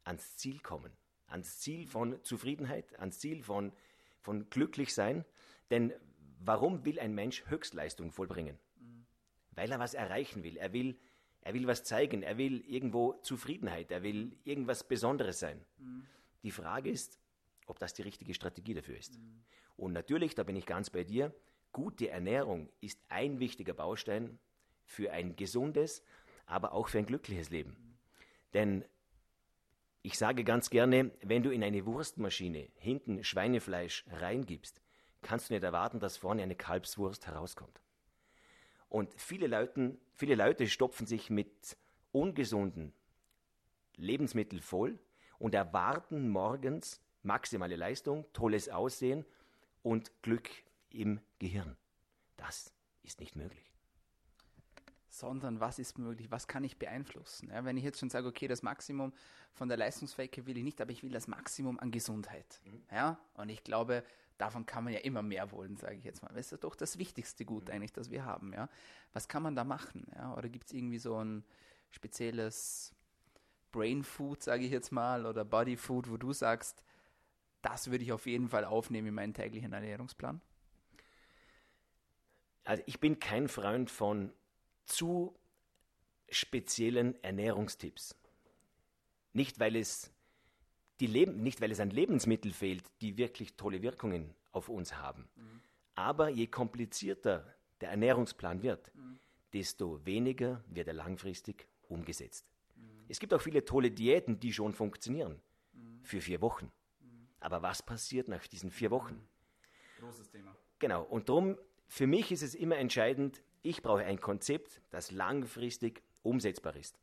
ans 0.05 0.37
Ziel 0.37 0.61
kommen. 0.61 0.93
Ans 1.27 1.59
Ziel 1.59 1.89
von 1.89 2.23
Zufriedenheit, 2.23 2.99
ans 3.01 3.19
Ziel 3.19 3.43
von 3.43 3.73
von 4.27 4.51
glücklich 4.51 4.93
sein. 4.93 5.25
Denn 5.71 5.95
warum 6.41 6.85
will 6.85 6.99
ein 6.99 7.15
Mensch 7.15 7.45
Höchstleistung 7.47 8.11
vollbringen? 8.11 8.59
Mhm. 8.79 9.07
Weil 9.53 9.71
er 9.71 9.79
was 9.79 9.95
erreichen 9.95 10.43
will. 10.43 10.57
Er 10.57 10.73
will, 10.73 10.99
er 11.43 11.55
will 11.55 11.67
was 11.67 11.85
zeigen. 11.85 12.23
Er 12.23 12.37
will 12.37 12.61
irgendwo 12.67 13.15
Zufriedenheit. 13.23 13.91
Er 13.93 14.03
will 14.03 14.37
irgendwas 14.45 14.87
Besonderes 14.87 15.39
sein. 15.39 15.65
Mhm. 15.79 16.07
Die 16.43 16.51
Frage 16.51 16.91
ist, 16.91 17.21
ob 17.67 17.79
das 17.79 17.95
die 17.95 18.03
richtige 18.03 18.35
Strategie 18.35 18.75
dafür 18.75 18.99
ist. 18.99 19.19
Mhm. 19.19 19.45
Und 19.77 19.93
natürlich, 19.93 20.35
da 20.35 20.43
bin 20.43 20.57
ich 20.57 20.67
ganz 20.67 20.91
bei 20.91 21.05
dir, 21.05 21.33
gute 21.73 22.09
Ernährung 22.09 22.69
ist 22.81 23.01
ein 23.09 23.39
wichtiger 23.39 23.75
Baustein 23.75 24.39
für 24.85 25.13
ein 25.13 25.37
gesundes, 25.37 26.03
aber 26.47 26.73
auch 26.73 26.89
für 26.89 26.99
ein 26.99 27.07
glückliches 27.07 27.51
Leben. 27.51 27.77
Denn 28.55 28.85
ich 30.07 30.19
sage 30.19 30.45
ganz 30.45 30.71
gerne, 30.71 31.11
wenn 31.23 31.43
du 31.43 31.51
in 31.51 31.65
eine 31.65 31.85
Wurstmaschine 31.85 32.69
hinten 32.77 33.25
Schweinefleisch 33.25 34.05
reingibst, 34.09 34.81
kannst 35.21 35.51
du 35.51 35.55
nicht 35.55 35.65
erwarten, 35.65 35.99
dass 35.99 36.17
vorne 36.17 36.45
eine 36.45 36.55
Kalbswurst 36.55 37.27
herauskommt. 37.27 37.81
Und 38.89 39.13
viele, 39.21 39.49
Leuten, 39.49 39.99
viele 40.15 40.37
Leute 40.37 40.69
stopfen 40.69 41.09
sich 41.09 41.29
mit 41.29 41.77
ungesunden 42.13 42.93
Lebensmitteln 43.97 44.63
voll 44.63 44.97
und 45.41 45.57
erwarten 45.57 46.29
morgens 46.29 47.03
maximale 47.25 47.75
Leistung, 47.75 48.27
tolles 48.33 48.69
Aussehen 48.69 49.25
und 49.83 50.13
Glück 50.23 50.49
im 50.89 51.19
Gehirn. 51.41 51.77
Das 52.37 52.73
ist 53.03 53.19
nicht 53.19 53.35
möglich 53.35 53.76
sondern 55.19 55.61
was 55.61 55.79
ist 55.79 55.99
möglich, 55.99 56.31
was 56.31 56.47
kann 56.47 56.63
ich 56.63 56.77
beeinflussen. 56.77 57.51
Ja, 57.51 57.65
wenn 57.65 57.77
ich 57.77 57.85
jetzt 57.85 57.99
schon 57.99 58.11
sage, 58.11 58.29
okay, 58.29 58.49
das 58.49 58.63
Maximum 58.63 59.13
von 59.53 59.69
der 59.69 59.79
Leistungsfähigkeit 59.79 60.47
will 60.47 60.59
ich 60.59 60.65
nicht, 60.65 60.81
aber 60.81 60.93
ich 60.93 61.03
will 61.03 61.11
das 61.11 61.27
Maximum 61.27 61.79
an 61.81 61.91
Gesundheit. 61.91 62.61
Mhm. 62.65 62.83
Ja, 62.91 63.19
und 63.35 63.49
ich 63.49 63.65
glaube, 63.65 64.05
davon 64.37 64.67
kann 64.67 64.85
man 64.85 64.93
ja 64.93 65.01
immer 65.01 65.23
mehr 65.23 65.51
wollen, 65.53 65.77
sage 65.77 65.97
ich 65.97 66.05
jetzt 66.05 66.23
mal. 66.23 66.31
Das 66.35 66.53
ist 66.53 66.63
doch 66.63 66.75
das 66.75 66.99
wichtigste 66.99 67.47
Gut 67.47 67.71
eigentlich, 67.71 67.93
das 67.93 68.11
wir 68.11 68.25
haben. 68.25 68.53
Ja? 68.53 68.69
Was 69.15 69.29
kann 69.29 69.43
man 69.43 69.57
da 69.57 69.65
machen? 69.65 70.07
Ja? 70.15 70.35
Oder 70.37 70.51
gibt 70.51 70.67
es 70.67 70.73
irgendwie 70.73 70.99
so 70.99 71.17
ein 71.23 71.45
spezielles 71.91 72.95
Brain 73.73 74.03
Food, 74.03 74.43
sage 74.43 74.65
ich 74.65 74.71
jetzt 74.71 74.93
mal, 74.93 75.25
oder 75.25 75.45
Body 75.45 75.77
Food, 75.77 76.11
wo 76.11 76.19
du 76.19 76.35
sagst, 76.35 76.85
das 77.63 77.91
würde 77.91 78.05
ich 78.05 78.13
auf 78.13 78.27
jeden 78.27 78.49
Fall 78.49 78.65
aufnehmen 78.65 79.09
in 79.09 79.15
meinen 79.15 79.35
täglichen 79.35 79.73
Ernährungsplan? 79.73 80.43
Also 82.65 82.83
ich 82.87 83.01
bin 83.01 83.19
kein 83.19 83.49
Freund 83.49 83.91
von 83.91 84.33
zu 84.87 85.39
speziellen 86.29 87.23
Ernährungstipps. 87.23 88.17
Nicht, 89.33 89.61
weil 89.61 89.77
es 89.77 90.13
die 91.01 91.07
Leben, 91.07 91.43
nicht 91.43 91.61
weil 91.61 91.71
es 91.71 91.81
an 91.81 91.91
Lebensmitteln 91.91 92.55
fehlt, 92.55 92.85
die 93.01 93.19
wirklich 93.19 93.57
tolle 93.57 93.83
Wirkungen 93.83 94.35
auf 94.53 94.69
uns 94.69 94.97
haben. 94.97 95.29
Mhm. 95.37 95.61
Aber 95.95 96.29
je 96.29 96.47
komplizierter 96.47 97.55
der 97.81 97.91
Ernährungsplan 97.91 98.63
wird, 98.63 98.95
mhm. 98.95 99.19
desto 99.53 100.05
weniger 100.07 100.65
wird 100.69 100.89
er 100.89 100.95
langfristig 100.95 101.69
umgesetzt. 101.89 102.51
Mhm. 102.77 103.05
Es 103.09 103.19
gibt 103.19 103.35
auch 103.35 103.41
viele 103.41 103.65
tolle 103.65 103.91
Diäten, 103.91 104.41
die 104.41 104.53
schon 104.53 104.73
funktionieren. 104.73 105.41
Für 106.03 106.21
vier 106.21 106.41
Wochen. 106.41 106.71
Aber 107.41 107.63
was 107.63 107.83
passiert 107.83 108.29
nach 108.29 108.47
diesen 108.47 108.71
vier 108.71 108.91
Wochen? 108.91 109.29
Großes 109.99 110.31
Thema. 110.31 110.57
Genau. 110.79 111.03
Und 111.03 111.29
darum, 111.29 111.59
für 111.87 112.07
mich 112.07 112.33
ist 112.33 112.43
es 112.43 112.55
immer 112.55 112.77
entscheidend, 112.77 113.43
ich 113.69 113.83
brauche 113.83 114.05
ein 114.05 114.21
Konzept, 114.21 114.81
das 114.91 115.11
langfristig 115.11 116.03
umsetzbar 116.23 116.77
ist. 116.77 116.99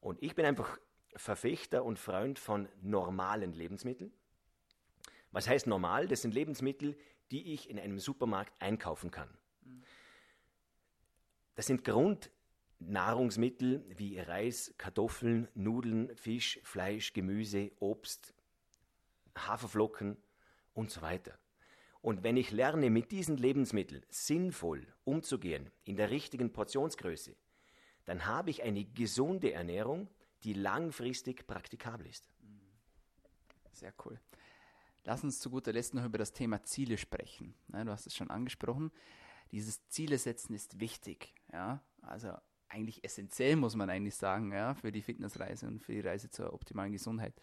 Und 0.00 0.22
ich 0.22 0.34
bin 0.34 0.44
einfach 0.44 0.78
Verfechter 1.14 1.84
und 1.84 1.98
Freund 1.98 2.38
von 2.38 2.68
normalen 2.82 3.52
Lebensmitteln. 3.52 4.12
Was 5.32 5.48
heißt 5.48 5.66
normal? 5.66 6.08
Das 6.08 6.22
sind 6.22 6.34
Lebensmittel, 6.34 6.96
die 7.30 7.52
ich 7.52 7.68
in 7.68 7.78
einem 7.78 7.98
Supermarkt 7.98 8.52
einkaufen 8.60 9.10
kann. 9.10 9.28
Das 11.54 11.66
sind 11.66 11.84
Grundnahrungsmittel 11.84 13.84
wie 13.96 14.18
Reis, 14.18 14.74
Kartoffeln, 14.78 15.48
Nudeln, 15.54 16.14
Fisch, 16.16 16.60
Fleisch, 16.62 17.12
Gemüse, 17.12 17.72
Obst, 17.80 18.34
Haferflocken 19.36 20.16
und 20.74 20.90
so 20.90 21.02
weiter. 21.02 21.38
Und 22.06 22.22
wenn 22.22 22.36
ich 22.36 22.52
lerne, 22.52 22.88
mit 22.88 23.10
diesen 23.10 23.36
Lebensmitteln 23.36 24.06
sinnvoll 24.08 24.86
umzugehen, 25.02 25.72
in 25.82 25.96
der 25.96 26.08
richtigen 26.08 26.52
Portionsgröße, 26.52 27.34
dann 28.04 28.26
habe 28.26 28.50
ich 28.50 28.62
eine 28.62 28.84
gesunde 28.84 29.52
Ernährung, 29.52 30.08
die 30.44 30.52
langfristig 30.52 31.48
praktikabel 31.48 32.06
ist. 32.06 32.28
Sehr 33.72 33.92
cool. 34.04 34.20
Lass 35.02 35.24
uns 35.24 35.40
zu 35.40 35.50
guter 35.50 35.72
Letzt 35.72 35.94
noch 35.94 36.04
über 36.04 36.18
das 36.18 36.32
Thema 36.32 36.62
Ziele 36.62 36.96
sprechen. 36.96 37.56
Du 37.66 37.90
hast 37.90 38.06
es 38.06 38.14
schon 38.14 38.30
angesprochen. 38.30 38.92
Dieses 39.50 39.84
Ziele 39.88 40.16
setzen 40.18 40.54
ist 40.54 40.78
wichtig. 40.78 41.34
Ja? 41.52 41.82
Also 42.02 42.34
eigentlich 42.68 43.02
essentiell, 43.02 43.56
muss 43.56 43.74
man 43.74 43.90
eigentlich 43.90 44.14
sagen, 44.14 44.52
ja, 44.52 44.74
für 44.74 44.92
die 44.92 45.02
Fitnessreise 45.02 45.66
und 45.66 45.82
für 45.82 45.90
die 45.90 46.06
Reise 46.06 46.30
zur 46.30 46.54
optimalen 46.54 46.92
Gesundheit. 46.92 47.34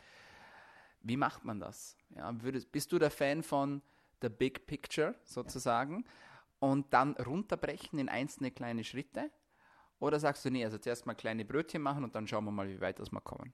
Wie 1.02 1.18
macht 1.18 1.44
man 1.44 1.60
das? 1.60 1.98
Ja, 2.16 2.42
würdest, 2.42 2.72
bist 2.72 2.94
du 2.94 2.98
der 2.98 3.12
Fan 3.12 3.44
von 3.44 3.82
the 4.24 4.30
big 4.30 4.66
picture 4.66 5.14
sozusagen 5.26 6.06
und 6.60 6.92
dann 6.94 7.16
runterbrechen 7.18 8.00
in 8.00 8.10
einzelne 8.10 8.50
kleine 8.50 8.84
Schritte? 8.84 9.30
Oder 10.00 10.20
sagst 10.20 10.44
du, 10.44 10.50
nee, 10.50 10.66
also 10.66 10.78
zuerst 10.78 11.06
mal 11.06 11.14
kleine 11.14 11.46
Brötchen 11.46 11.82
machen 11.82 12.04
und 12.04 12.16
dann 12.16 12.28
schauen 12.28 12.46
wir 12.46 12.52
mal, 12.52 12.68
wie 12.68 12.82
weit 12.82 13.00
wir 13.00 13.22
kommen? 13.22 13.54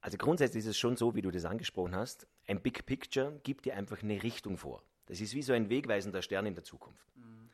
Also 0.00 0.16
grundsätzlich 0.16 0.64
ist 0.64 0.70
es 0.70 0.78
schon 0.78 0.96
so, 0.96 1.14
wie 1.14 1.22
du 1.22 1.30
das 1.30 1.44
angesprochen 1.44 1.94
hast. 1.94 2.26
Ein 2.46 2.62
Big 2.62 2.86
Picture 2.86 3.40
gibt 3.42 3.66
dir 3.66 3.76
einfach 3.76 4.02
eine 4.02 4.22
Richtung 4.22 4.56
vor. 4.56 4.82
Das 5.06 5.20
ist 5.20 5.34
wie 5.34 5.42
so 5.42 5.52
ein 5.52 5.68
wegweisender 5.68 6.22
Stern 6.22 6.46
in 6.46 6.54
der 6.54 6.64
Zukunft. 6.64 7.06
Mhm. 7.16 7.50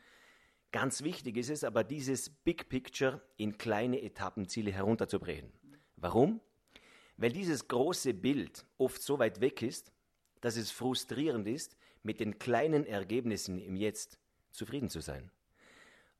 Ganz 0.70 1.02
wichtig 1.02 1.36
ist 1.36 1.50
es 1.50 1.64
aber, 1.64 1.82
dieses 1.82 2.30
Big 2.30 2.68
Picture 2.68 3.22
in 3.36 3.58
kleine 3.58 4.02
Etappenziele 4.02 4.70
herunterzubrechen. 4.70 5.50
Mhm. 5.62 5.74
Warum? 5.96 6.40
Weil 7.16 7.32
dieses 7.32 7.66
große 7.66 8.14
Bild 8.14 8.66
oft 8.78 9.02
so 9.02 9.18
weit 9.18 9.40
weg 9.40 9.62
ist, 9.62 9.92
dass 10.46 10.56
es 10.56 10.70
frustrierend 10.70 11.48
ist, 11.48 11.76
mit 12.04 12.20
den 12.20 12.38
kleinen 12.38 12.86
Ergebnissen 12.86 13.58
im 13.58 13.74
Jetzt 13.74 14.20
zufrieden 14.52 14.88
zu 14.88 15.00
sein. 15.00 15.32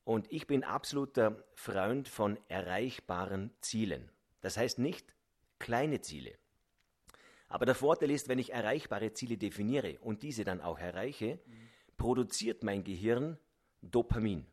Und 0.03 0.27
ich 0.33 0.49
bin 0.49 0.65
absoluter 0.65 1.45
Freund 1.55 2.09
von 2.09 2.37
erreichbaren 2.49 3.53
Zielen. 3.61 4.11
Das 4.41 4.57
heißt 4.57 4.81
nicht 4.81 5.15
kleine 5.61 6.01
Ziele. 6.01 6.33
Aber 7.47 7.67
der 7.67 7.77
Vorteil 7.77 8.11
ist, 8.11 8.29
wenn 8.29 8.41
ich 8.41 8.53
erreichbare 8.53 9.13
Ziele 9.13 9.39
definiere 9.39 10.01
und 10.01 10.25
diese 10.25 10.43
dann 10.43 10.61
auch 10.61 10.81
erreiche, 10.81 11.39
mhm. 11.47 11.69
produziert 11.97 12.65
mein 12.65 12.83
Gehirn 12.83 13.39
Dopamin. 13.81 14.45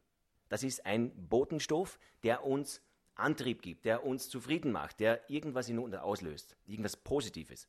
Das 0.50 0.62
ist 0.62 0.86
ein 0.86 1.30
Botenstoff, 1.30 1.98
der 2.22 2.46
uns 2.46 2.80
Antrieb 3.16 3.64
gibt, 3.64 3.86
der 3.86 4.06
uns 4.06 4.30
zufrieden 4.30 4.72
macht, 4.72 5.00
der 5.00 5.28
irgendwas 5.32 5.68
in 5.68 5.80
uns 5.80 5.96
auslöst, 5.96 6.58
irgendwas 6.68 6.96
Positives. 6.96 7.68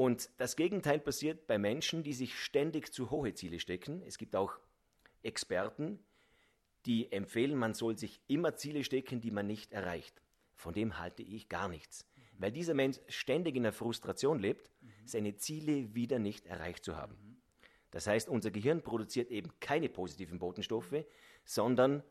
Und 0.00 0.30
das 0.38 0.56
Gegenteil 0.56 0.98
passiert 0.98 1.46
bei 1.46 1.58
Menschen, 1.58 2.02
die 2.02 2.14
sich 2.14 2.34
ständig 2.34 2.90
zu 2.90 3.10
hohe 3.10 3.34
Ziele 3.34 3.60
stecken. 3.60 4.02
Es 4.06 4.16
gibt 4.16 4.34
auch 4.34 4.58
Experten, 5.22 5.98
die 6.86 7.12
empfehlen, 7.12 7.58
man 7.58 7.74
soll 7.74 7.98
sich 7.98 8.22
immer 8.26 8.56
Ziele 8.56 8.82
stecken, 8.82 9.20
die 9.20 9.30
man 9.30 9.46
nicht 9.46 9.74
erreicht. 9.74 10.22
Von 10.54 10.72
dem 10.72 10.98
halte 10.98 11.22
ich 11.22 11.50
gar 11.50 11.68
nichts. 11.68 12.06
Weil 12.38 12.50
dieser 12.50 12.72
Mensch 12.72 12.98
ständig 13.08 13.56
in 13.56 13.62
der 13.62 13.74
Frustration 13.74 14.38
lebt, 14.38 14.70
seine 15.04 15.36
Ziele 15.36 15.94
wieder 15.94 16.18
nicht 16.18 16.46
erreicht 16.46 16.82
zu 16.82 16.96
haben. 16.96 17.38
Das 17.90 18.06
heißt, 18.06 18.30
unser 18.30 18.50
Gehirn 18.50 18.80
produziert 18.80 19.30
eben 19.30 19.50
keine 19.60 19.90
positiven 19.90 20.38
Botenstoffe, 20.38 21.04
sondern 21.44 22.02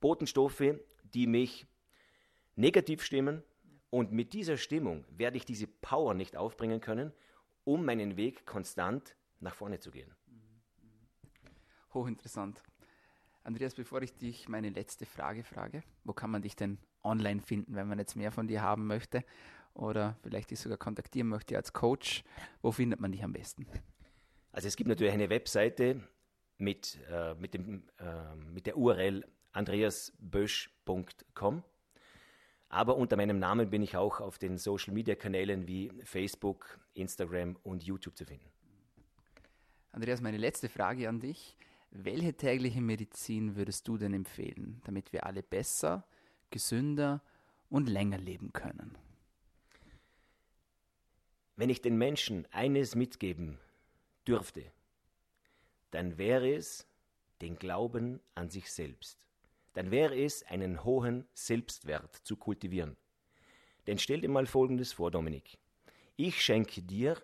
Botenstoffe, 0.00 0.74
die 1.14 1.26
mich 1.26 1.66
negativ 2.54 3.02
stimmen. 3.02 3.42
Und 3.88 4.12
mit 4.12 4.34
dieser 4.34 4.58
Stimmung 4.58 5.06
werde 5.08 5.38
ich 5.38 5.46
diese 5.46 5.66
Power 5.66 6.12
nicht 6.12 6.36
aufbringen 6.36 6.82
können, 6.82 7.14
um 7.70 7.84
meinen 7.84 8.16
Weg 8.16 8.46
konstant 8.46 9.14
nach 9.38 9.54
vorne 9.54 9.78
zu 9.78 9.92
gehen. 9.92 10.10
Hochinteressant. 11.94 12.60
Andreas, 13.44 13.74
bevor 13.74 14.02
ich 14.02 14.16
dich 14.16 14.48
meine 14.48 14.70
letzte 14.70 15.06
Frage 15.06 15.44
frage, 15.44 15.84
wo 16.04 16.12
kann 16.12 16.30
man 16.30 16.42
dich 16.42 16.56
denn 16.56 16.78
online 17.04 17.40
finden, 17.40 17.76
wenn 17.76 17.86
man 17.86 18.00
jetzt 18.00 18.16
mehr 18.16 18.32
von 18.32 18.48
dir 18.48 18.62
haben 18.62 18.88
möchte 18.88 19.24
oder 19.74 20.16
vielleicht 20.22 20.50
dich 20.50 20.58
sogar 20.58 20.78
kontaktieren 20.78 21.28
möchte 21.28 21.56
als 21.56 21.72
Coach? 21.72 22.24
Wo 22.60 22.72
findet 22.72 22.98
man 23.00 23.12
dich 23.12 23.22
am 23.22 23.32
besten? 23.32 23.68
Also 24.52 24.66
es 24.66 24.74
gibt 24.76 24.88
natürlich 24.88 25.12
eine 25.12 25.30
Webseite 25.30 26.00
mit, 26.58 26.98
äh, 27.08 27.34
mit, 27.34 27.54
dem, 27.54 27.84
äh, 27.98 28.34
mit 28.34 28.66
der 28.66 28.76
URL 28.76 29.24
andreasbösch.com. 29.52 31.62
Aber 32.70 32.96
unter 32.96 33.16
meinem 33.16 33.40
Namen 33.40 33.68
bin 33.68 33.82
ich 33.82 33.96
auch 33.96 34.20
auf 34.20 34.38
den 34.38 34.56
Social 34.56 34.94
Media 34.94 35.16
Kanälen 35.16 35.66
wie 35.66 35.90
Facebook, 36.04 36.78
Instagram 36.94 37.56
und 37.64 37.82
YouTube 37.82 38.16
zu 38.16 38.24
finden. 38.24 38.48
Andreas, 39.90 40.20
meine 40.20 40.36
letzte 40.36 40.68
Frage 40.68 41.08
an 41.08 41.18
dich. 41.18 41.56
Welche 41.90 42.32
tägliche 42.32 42.80
Medizin 42.80 43.56
würdest 43.56 43.88
du 43.88 43.98
denn 43.98 44.14
empfehlen, 44.14 44.80
damit 44.84 45.12
wir 45.12 45.26
alle 45.26 45.42
besser, 45.42 46.06
gesünder 46.50 47.20
und 47.68 47.88
länger 47.88 48.18
leben 48.18 48.52
können? 48.52 48.96
Wenn 51.56 51.70
ich 51.70 51.82
den 51.82 51.98
Menschen 51.98 52.46
eines 52.52 52.94
mitgeben 52.94 53.58
dürfte, 54.28 54.62
dann 55.90 56.18
wäre 56.18 56.54
es 56.54 56.86
den 57.42 57.58
Glauben 57.58 58.20
an 58.36 58.48
sich 58.48 58.70
selbst. 58.70 59.26
Dann 59.74 59.90
wäre 59.90 60.16
es, 60.16 60.42
einen 60.44 60.84
hohen 60.84 61.26
Selbstwert 61.32 62.16
zu 62.16 62.36
kultivieren. 62.36 62.96
Denn 63.86 63.98
stell 63.98 64.20
dir 64.20 64.28
mal 64.28 64.46
Folgendes 64.46 64.92
vor, 64.92 65.10
Dominik. 65.10 65.58
Ich 66.16 66.42
schenke 66.42 66.82
dir 66.82 67.16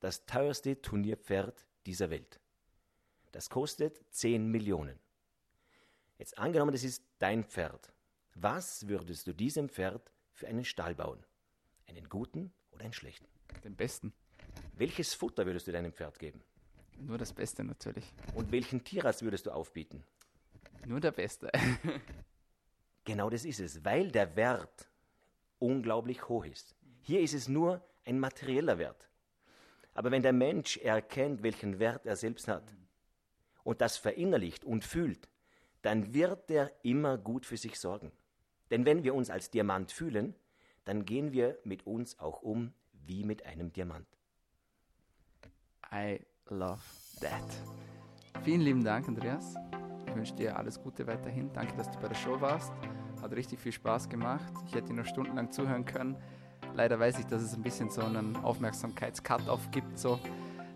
das 0.00 0.26
teuerste 0.26 0.80
Turnierpferd 0.80 1.66
dieser 1.86 2.10
Welt. 2.10 2.40
Das 3.32 3.50
kostet 3.50 4.00
10 4.10 4.48
Millionen. 4.48 4.98
Jetzt 6.18 6.36
angenommen, 6.38 6.72
das 6.72 6.84
ist 6.84 7.04
dein 7.18 7.44
Pferd. 7.44 7.92
Was 8.34 8.88
würdest 8.88 9.26
du 9.26 9.32
diesem 9.32 9.68
Pferd 9.68 10.12
für 10.32 10.48
einen 10.48 10.64
Stall 10.64 10.94
bauen? 10.94 11.24
Einen 11.86 12.08
guten 12.08 12.52
oder 12.72 12.84
einen 12.84 12.92
schlechten? 12.92 13.26
Den 13.64 13.76
besten. 13.76 14.12
Welches 14.74 15.14
Futter 15.14 15.46
würdest 15.46 15.66
du 15.66 15.72
deinem 15.72 15.92
Pferd 15.92 16.18
geben? 16.18 16.42
Nur 16.98 17.18
das 17.18 17.32
Beste 17.32 17.64
natürlich. 17.64 18.12
Und 18.34 18.50
welchen 18.50 18.82
Tierarzt 18.84 19.22
würdest 19.22 19.46
du 19.46 19.50
aufbieten? 19.50 20.04
Nur 20.86 21.00
der 21.00 21.12
Beste. 21.12 21.50
genau 23.04 23.30
das 23.30 23.44
ist 23.44 23.60
es, 23.60 23.84
weil 23.84 24.10
der 24.10 24.36
Wert 24.36 24.88
unglaublich 25.58 26.28
hoch 26.28 26.44
ist. 26.44 26.74
Hier 27.02 27.20
ist 27.20 27.34
es 27.34 27.48
nur 27.48 27.82
ein 28.04 28.18
materieller 28.18 28.78
Wert. 28.78 29.08
Aber 29.94 30.10
wenn 30.10 30.22
der 30.22 30.32
Mensch 30.32 30.76
erkennt, 30.76 31.42
welchen 31.42 31.78
Wert 31.78 32.06
er 32.06 32.16
selbst 32.16 32.48
hat, 32.48 32.72
und 33.64 33.82
das 33.82 33.98
verinnerlicht 33.98 34.64
und 34.64 34.82
fühlt, 34.82 35.28
dann 35.82 36.14
wird 36.14 36.50
er 36.50 36.72
immer 36.82 37.18
gut 37.18 37.44
für 37.44 37.58
sich 37.58 37.78
sorgen. 37.78 38.12
Denn 38.70 38.86
wenn 38.86 39.04
wir 39.04 39.14
uns 39.14 39.28
als 39.28 39.50
Diamant 39.50 39.92
fühlen, 39.92 40.34
dann 40.84 41.04
gehen 41.04 41.32
wir 41.32 41.58
mit 41.64 41.86
uns 41.86 42.18
auch 42.18 42.40
um 42.40 42.72
wie 42.92 43.24
mit 43.24 43.44
einem 43.44 43.70
Diamant. 43.70 44.06
I 45.92 46.20
love 46.48 46.80
that. 47.20 48.42
Vielen 48.42 48.62
lieben 48.62 48.84
Dank, 48.84 49.06
Andreas. 49.06 49.54
Wünsche 50.18 50.34
dir 50.34 50.56
alles 50.56 50.82
Gute 50.82 51.06
weiterhin. 51.06 51.48
Danke, 51.52 51.76
dass 51.76 51.88
du 51.90 51.98
bei 52.00 52.08
der 52.08 52.16
Show 52.16 52.40
warst. 52.40 52.72
Hat 53.22 53.32
richtig 53.32 53.60
viel 53.60 53.70
Spaß 53.70 54.08
gemacht. 54.08 54.52
Ich 54.66 54.74
hätte 54.74 54.92
noch 54.92 55.06
stundenlang 55.06 55.52
zuhören 55.52 55.84
können. 55.84 56.16
Leider 56.74 56.98
weiß 56.98 57.20
ich, 57.20 57.26
dass 57.26 57.40
es 57.40 57.54
ein 57.54 57.62
bisschen 57.62 57.88
so 57.88 58.02
einen 58.02 58.36
Aufmerksamkeits-Cut-Off 58.42 59.70
gibt, 59.70 59.96
so, 59.96 60.18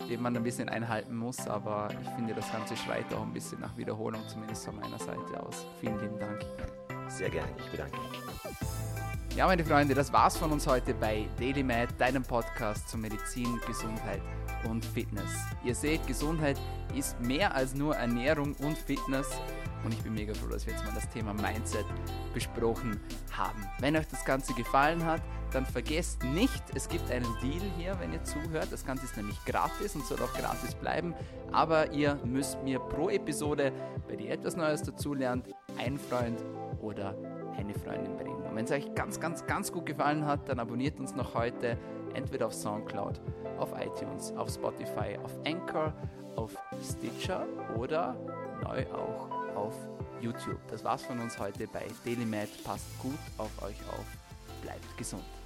den 0.08 0.22
man 0.22 0.36
ein 0.36 0.44
bisschen 0.44 0.68
einhalten 0.68 1.16
muss. 1.16 1.48
Aber 1.48 1.88
ich 2.00 2.08
finde, 2.10 2.34
das 2.34 2.50
Ganze 2.52 2.76
schreit 2.76 3.12
auch 3.14 3.22
ein 3.22 3.32
bisschen 3.32 3.60
nach 3.60 3.76
Wiederholung, 3.76 4.20
zumindest 4.28 4.64
von 4.64 4.76
meiner 4.76 4.98
Seite 4.98 5.44
aus. 5.44 5.66
Vielen 5.80 5.98
lieben 5.98 6.18
Dank. 6.20 6.38
Sehr 7.08 7.28
gerne, 7.28 7.50
ich 7.58 7.70
bedanke 7.70 7.96
mich. 7.98 8.91
Ja, 9.34 9.46
meine 9.46 9.64
Freunde, 9.64 9.94
das 9.94 10.12
war's 10.12 10.36
von 10.36 10.52
uns 10.52 10.66
heute 10.66 10.92
bei 10.92 11.26
Daily 11.38 11.62
Med, 11.62 11.88
deinem 11.98 12.22
Podcast 12.22 12.86
zu 12.90 12.98
Medizin, 12.98 13.58
Gesundheit 13.66 14.20
und 14.68 14.84
Fitness. 14.84 15.30
Ihr 15.64 15.74
seht, 15.74 16.06
Gesundheit 16.06 16.58
ist 16.94 17.18
mehr 17.18 17.54
als 17.54 17.74
nur 17.74 17.96
Ernährung 17.96 18.54
und 18.56 18.76
Fitness. 18.76 19.26
Und 19.84 19.94
ich 19.94 20.02
bin 20.02 20.12
mega 20.12 20.34
froh, 20.34 20.48
dass 20.48 20.66
wir 20.66 20.74
jetzt 20.74 20.84
mal 20.84 20.92
das 20.94 21.08
Thema 21.08 21.32
Mindset 21.32 21.86
besprochen 22.34 23.00
haben. 23.32 23.66
Wenn 23.80 23.96
euch 23.96 24.06
das 24.06 24.22
Ganze 24.26 24.52
gefallen 24.52 25.02
hat, 25.06 25.22
dann 25.50 25.64
vergesst 25.64 26.22
nicht, 26.24 26.62
es 26.74 26.86
gibt 26.86 27.10
einen 27.10 27.26
Deal 27.40 27.62
hier, 27.78 27.98
wenn 28.00 28.12
ihr 28.12 28.22
zuhört. 28.24 28.68
Das 28.70 28.84
Ganze 28.84 29.06
ist 29.06 29.16
nämlich 29.16 29.42
gratis 29.46 29.94
und 29.94 30.04
soll 30.04 30.18
auch 30.20 30.32
gratis 30.34 30.74
bleiben. 30.74 31.14
Aber 31.52 31.90
ihr 31.92 32.16
müsst 32.22 32.62
mir 32.62 32.78
pro 32.80 33.08
Episode, 33.08 33.72
der 34.10 34.20
ihr 34.20 34.30
etwas 34.30 34.56
Neues 34.56 34.82
dazulernt, 34.82 35.48
einen 35.78 35.98
Freund 35.98 36.44
oder 36.82 37.16
eine 37.56 37.72
Freundin 37.72 38.14
bringen. 38.18 38.31
Und 38.52 38.58
wenn 38.58 38.66
es 38.66 38.70
euch 38.70 38.94
ganz, 38.94 39.18
ganz, 39.18 39.46
ganz 39.46 39.72
gut 39.72 39.86
gefallen 39.86 40.26
hat, 40.26 40.46
dann 40.46 40.60
abonniert 40.60 41.00
uns 41.00 41.14
noch 41.14 41.32
heute 41.32 41.78
entweder 42.12 42.48
auf 42.48 42.52
Soundcloud, 42.52 43.18
auf 43.56 43.72
iTunes, 43.80 44.30
auf 44.36 44.50
Spotify, 44.50 45.16
auf 45.24 45.32
Anchor, 45.46 45.94
auf 46.36 46.54
Stitcher 46.84 47.46
oder 47.78 48.14
neu 48.62 48.84
auch 48.92 49.56
auf 49.56 49.74
YouTube. 50.20 50.58
Das 50.68 50.84
war's 50.84 51.02
von 51.02 51.18
uns 51.20 51.38
heute 51.38 51.66
bei 51.66 51.86
DailyMed. 52.04 52.62
Passt 52.62 52.84
gut 53.00 53.18
auf 53.38 53.62
euch 53.62 53.80
auf. 53.88 54.04
Bleibt 54.60 54.98
gesund. 54.98 55.41